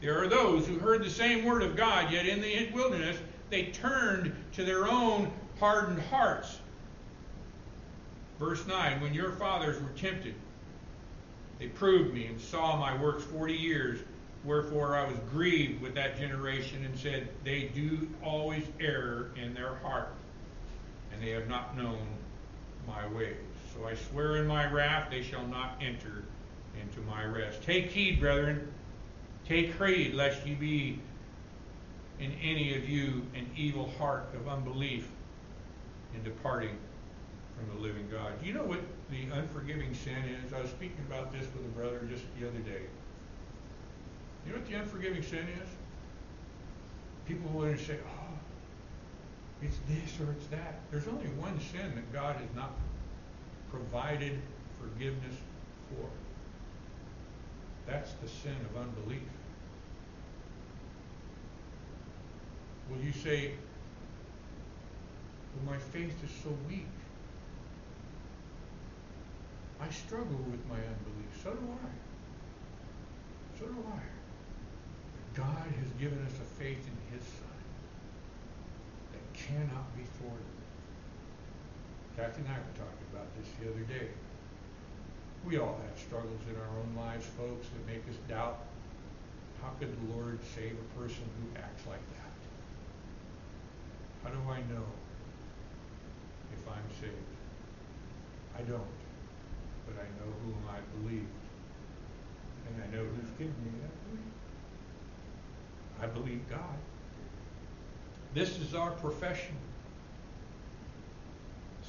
there 0.00 0.20
are 0.22 0.28
those 0.28 0.66
who 0.66 0.78
heard 0.78 1.04
the 1.04 1.10
same 1.10 1.44
word 1.44 1.62
of 1.62 1.76
God, 1.76 2.10
yet 2.10 2.26
in 2.26 2.40
the 2.40 2.70
wilderness 2.72 3.18
they 3.50 3.66
turned 3.66 4.34
to 4.52 4.64
their 4.64 4.88
own 4.88 5.30
hardened 5.58 6.00
hearts. 6.00 6.58
Verse 8.38 8.66
9 8.66 9.00
When 9.02 9.12
your 9.12 9.32
fathers 9.32 9.80
were 9.80 9.90
tempted, 9.90 10.34
they 11.60 11.68
proved 11.68 12.12
me 12.12 12.26
and 12.26 12.40
saw 12.40 12.76
my 12.76 13.00
works 13.00 13.22
forty 13.22 13.54
years. 13.54 14.00
Wherefore 14.42 14.96
I 14.96 15.06
was 15.06 15.18
grieved 15.30 15.82
with 15.82 15.94
that 15.94 16.18
generation 16.18 16.84
and 16.84 16.98
said, 16.98 17.28
They 17.44 17.70
do 17.74 18.08
always 18.24 18.64
err 18.80 19.26
in 19.36 19.54
their 19.54 19.76
heart, 19.76 20.08
and 21.12 21.22
they 21.22 21.30
have 21.30 21.46
not 21.46 21.76
known 21.76 22.06
my 22.88 23.06
ways. 23.08 23.36
So 23.74 23.86
I 23.86 23.94
swear 23.94 24.36
in 24.38 24.46
my 24.46 24.68
wrath, 24.72 25.10
they 25.10 25.22
shall 25.22 25.46
not 25.46 25.76
enter 25.80 26.24
into 26.80 27.00
my 27.02 27.24
rest. 27.24 27.62
Take 27.62 27.90
heed, 27.90 28.18
brethren 28.18 28.66
Take 29.50 29.74
heed 29.82 30.14
lest 30.14 30.46
ye 30.46 30.54
be 30.54 31.00
in 32.20 32.32
any 32.40 32.76
of 32.76 32.88
you 32.88 33.26
an 33.34 33.50
evil 33.56 33.90
heart 33.98 34.28
of 34.34 34.46
unbelief 34.46 35.08
in 36.14 36.22
departing 36.22 36.78
from 37.60 37.76
the 37.76 37.82
living 37.82 38.08
God. 38.10 38.40
Do 38.40 38.46
you 38.46 38.54
know 38.54 38.64
what 38.64 38.80
the 39.10 39.24
unforgiving 39.32 39.94
sin 39.94 40.16
is? 40.44 40.52
I 40.52 40.60
was 40.60 40.70
speaking 40.70 41.04
about 41.06 41.32
this 41.32 41.42
with 41.54 41.64
a 41.64 41.68
brother 41.76 42.00
just 42.10 42.24
the 42.38 42.48
other 42.48 42.58
day. 42.60 42.82
You 44.46 44.52
know 44.52 44.58
what 44.58 44.68
the 44.68 44.76
unforgiving 44.76 45.22
sin 45.22 45.46
is? 45.62 45.68
People 47.26 47.50
will 47.50 47.76
say, 47.76 47.98
oh, 48.06 48.34
it's 49.62 49.76
this 49.88 50.18
or 50.20 50.32
it's 50.32 50.46
that. 50.46 50.80
There's 50.90 51.06
only 51.06 51.28
one 51.38 51.60
sin 51.60 51.92
that 51.94 52.12
God 52.12 52.36
has 52.36 52.48
not 52.56 52.72
provided 53.70 54.40
forgiveness 54.80 55.36
for. 55.90 56.08
That's 57.86 58.12
the 58.14 58.28
sin 58.28 58.56
of 58.70 58.82
unbelief. 58.82 59.20
Will 62.90 63.04
you 63.04 63.12
say, 63.12 63.52
well, 65.54 65.74
my 65.74 65.78
faith 65.78 66.14
is 66.24 66.30
so 66.42 66.50
weak? 66.68 66.86
I 69.90 69.92
struggle 69.92 70.38
with 70.46 70.62
my 70.70 70.78
unbelief. 70.78 71.34
So 71.42 71.50
do 71.50 71.66
I. 71.66 71.90
So 73.58 73.66
do 73.66 73.82
I. 73.90 73.98
But 73.98 75.34
God 75.34 75.66
has 75.66 75.90
given 75.98 76.24
us 76.24 76.34
a 76.38 76.46
faith 76.62 76.78
in 76.78 76.94
His 77.10 77.26
Son 77.26 77.58
that 79.10 79.34
cannot 79.34 79.90
be 79.98 80.04
thwarted. 80.14 80.46
Kathy 82.16 82.46
and 82.46 82.54
I 82.54 82.62
were 82.62 82.78
talking 82.78 83.06
about 83.12 83.26
this 83.34 83.50
the 83.58 83.66
other 83.66 83.82
day. 83.90 84.14
We 85.44 85.58
all 85.58 85.80
have 85.82 85.98
struggles 85.98 86.38
in 86.46 86.54
our 86.54 86.70
own 86.78 86.94
lives, 86.94 87.26
folks, 87.34 87.66
that 87.74 87.82
make 87.92 88.06
us 88.06 88.18
doubt 88.28 88.62
How 89.60 89.70
could 89.80 89.90
the 89.90 90.14
Lord 90.14 90.38
save 90.54 90.78
a 90.78 91.00
person 91.00 91.26
who 91.42 91.58
acts 91.58 91.82
like 91.88 92.06
that? 92.14 92.30
How 94.22 94.30
do 94.30 94.38
I 94.54 94.60
know 94.72 94.86
if 96.54 96.62
I'm 96.68 96.86
saved? 97.00 97.34
I 98.56 98.62
don't, 98.62 98.99
but 99.94 100.02
I 100.02 100.08
know 100.18 100.32
whom 100.44 100.62
I 100.68 100.78
believe, 100.98 101.28
and 102.66 102.82
I 102.82 102.86
know 102.96 103.04
who's 103.04 103.30
given 103.30 103.54
me 103.64 103.70
that 103.82 104.10
belief. 104.10 104.32
I 106.02 106.06
believe 106.06 106.48
God. 106.48 106.78
This 108.34 108.58
is 108.58 108.74
our 108.74 108.92
profession. 108.92 109.56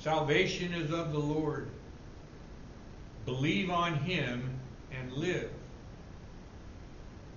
Salvation 0.01 0.73
is 0.73 0.91
of 0.91 1.11
the 1.11 1.19
Lord. 1.19 1.69
Believe 3.25 3.69
on 3.69 3.95
him 3.95 4.59
and 4.91 5.13
live. 5.13 5.51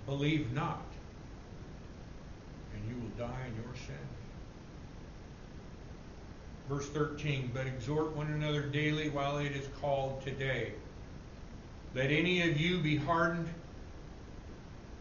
Believe 0.07 0.51
not, 0.53 0.85
and 2.73 2.89
you 2.89 2.95
will 3.01 3.27
die 3.27 3.45
in 3.47 3.55
your 3.63 3.75
sins. 3.75 4.14
Verse 6.67 6.87
13, 6.89 7.51
but 7.53 7.67
exhort 7.67 8.15
one 8.15 8.27
another 8.27 8.63
daily 8.63 9.09
while 9.09 9.37
it 9.37 9.51
is 9.51 9.67
called 9.79 10.23
today. 10.23 10.73
Let 11.93 12.09
any 12.11 12.49
of 12.49 12.59
you 12.59 12.79
be 12.79 12.95
hardened, 12.97 13.47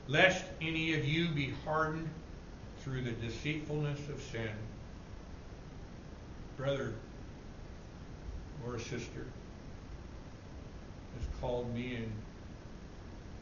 lest 0.06 0.44
any 0.60 0.92
of 0.94 1.06
you 1.06 1.28
be 1.28 1.54
hardened 1.64 2.08
through 2.80 3.00
the 3.02 3.12
deceitfulness 3.12 3.98
of 4.10 4.20
sin. 4.30 4.50
Brother 6.58 6.92
or 8.66 8.78
sister 8.78 9.26
has 11.16 11.26
called 11.40 11.74
me 11.74 11.94
and 11.94 12.12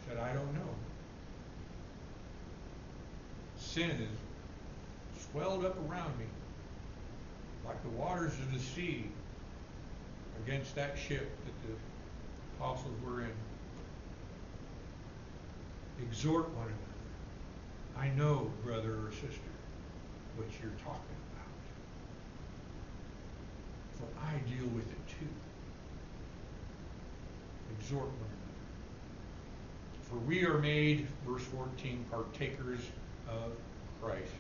said, 0.06 0.18
I 0.18 0.32
don't 0.32 0.54
know. 0.54 0.74
Sin 3.58 3.90
has 3.90 5.24
swelled 5.24 5.64
up 5.64 5.76
around 5.90 6.16
me 6.18 6.26
like 7.66 7.82
the 7.82 7.90
waters 7.90 8.32
of 8.32 8.52
the 8.52 8.58
sea 8.58 9.06
against 10.44 10.74
that 10.74 10.98
ship 10.98 11.30
that 11.44 11.68
the 11.68 11.74
apostles 12.56 12.94
were 13.04 13.22
in. 13.22 13.32
Exhort 16.02 16.48
one 16.54 16.66
another. 16.66 16.78
I 17.96 18.08
know, 18.16 18.50
brother 18.64 18.94
or 19.06 19.12
sister, 19.12 19.52
what 20.36 20.48
you're 20.60 20.72
talking 20.82 21.16
about. 21.32 21.46
For 23.98 24.06
I 24.20 24.38
deal 24.50 24.66
with 24.74 24.90
it 24.90 25.08
too. 25.08 25.28
Exhort 27.78 28.06
one 28.06 28.14
another. 28.16 28.32
For 30.08 30.16
we 30.26 30.44
are 30.44 30.58
made, 30.58 31.06
verse 31.26 31.44
14, 31.44 32.04
partakers 32.10 32.80
of 33.28 33.52
Christ. 34.02 34.32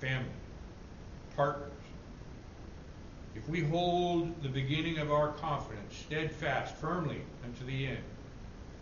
Family, 0.00 0.26
partners. 1.36 1.70
If 3.34 3.46
we 3.50 3.60
hold 3.60 4.42
the 4.42 4.48
beginning 4.48 4.96
of 4.96 5.12
our 5.12 5.28
confidence 5.32 5.94
steadfast, 5.94 6.74
firmly 6.76 7.20
unto 7.44 7.66
the 7.66 7.86
end, 7.86 8.02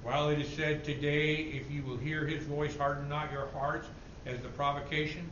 while 0.04 0.28
it 0.28 0.38
is 0.38 0.48
said 0.48 0.84
today, 0.84 1.34
if 1.34 1.70
you 1.72 1.82
will 1.82 1.96
hear 1.96 2.24
his 2.24 2.44
voice, 2.44 2.76
harden 2.76 3.08
not 3.08 3.32
your 3.32 3.48
hearts, 3.48 3.88
as 4.26 4.38
the 4.40 4.48
provocation. 4.48 5.28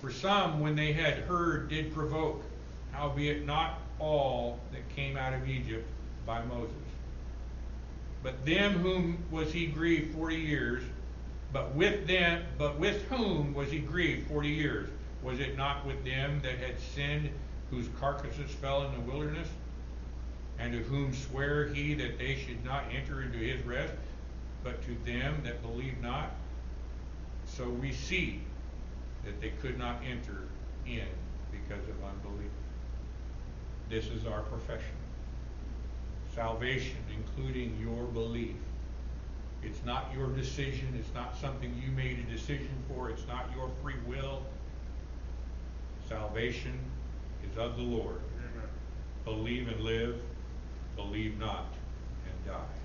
For 0.00 0.12
some, 0.12 0.60
when 0.60 0.76
they 0.76 0.92
had 0.92 1.14
heard, 1.14 1.68
did 1.68 1.92
provoke, 1.92 2.44
howbeit 2.92 3.44
not 3.44 3.80
all 3.98 4.60
that 4.70 4.88
came 4.94 5.16
out 5.16 5.34
of 5.34 5.48
Egypt 5.48 5.88
by 6.24 6.44
Moses. 6.44 6.74
But 8.22 8.46
them 8.46 8.74
whom 8.74 9.18
was 9.32 9.52
he 9.52 9.66
grieved 9.66 10.14
forty 10.14 10.36
years, 10.36 10.84
but 11.52 11.74
with 11.74 12.06
them, 12.06 12.44
but 12.58 12.78
with 12.78 13.02
whom 13.04 13.54
was 13.54 13.70
he 13.70 13.78
grieved 13.78 14.28
forty 14.28 14.48
years? 14.48 14.88
Was 15.22 15.38
it 15.38 15.56
not 15.56 15.86
with 15.86 16.04
them 16.04 16.40
that 16.42 16.58
had 16.58 16.80
sinned, 16.80 17.30
whose 17.70 17.86
carcasses 18.00 18.50
fell 18.50 18.84
in 18.84 18.92
the 18.92 19.00
wilderness? 19.00 19.48
And 20.58 20.72
to 20.72 20.78
whom 20.78 21.14
sware 21.14 21.68
he 21.68 21.94
that 21.94 22.18
they 22.18 22.36
should 22.36 22.64
not 22.64 22.84
enter 22.92 23.22
into 23.22 23.38
his 23.38 23.64
rest, 23.64 23.92
but 24.64 24.82
to 24.82 24.96
them 25.04 25.40
that 25.44 25.62
believe 25.62 26.00
not? 26.00 26.30
So 27.46 27.68
we 27.68 27.92
see 27.92 28.40
that 29.24 29.40
they 29.40 29.50
could 29.60 29.78
not 29.78 30.00
enter 30.08 30.48
in 30.86 31.06
because 31.50 31.82
of 31.88 31.96
unbelief. 32.04 32.50
This 33.88 34.06
is 34.06 34.26
our 34.26 34.42
profession. 34.42 34.96
Salvation, 36.34 36.96
including 37.14 37.76
your 37.80 38.04
belief. 38.04 38.56
It's 39.64 39.84
not 39.84 40.10
your 40.16 40.28
decision. 40.28 40.94
It's 40.98 41.12
not 41.14 41.36
something 41.36 41.80
you 41.84 41.92
made 41.92 42.18
a 42.18 42.30
decision 42.30 42.70
for. 42.88 43.10
It's 43.10 43.26
not 43.28 43.46
your 43.54 43.70
free 43.82 43.94
will. 44.06 44.42
Salvation 46.08 46.78
is 47.50 47.56
of 47.58 47.76
the 47.76 47.82
Lord. 47.82 48.20
Amen. 48.38 48.68
Believe 49.24 49.68
and 49.68 49.80
live. 49.80 50.20
Believe 50.96 51.38
not 51.38 51.66
and 52.26 52.46
die. 52.52 52.81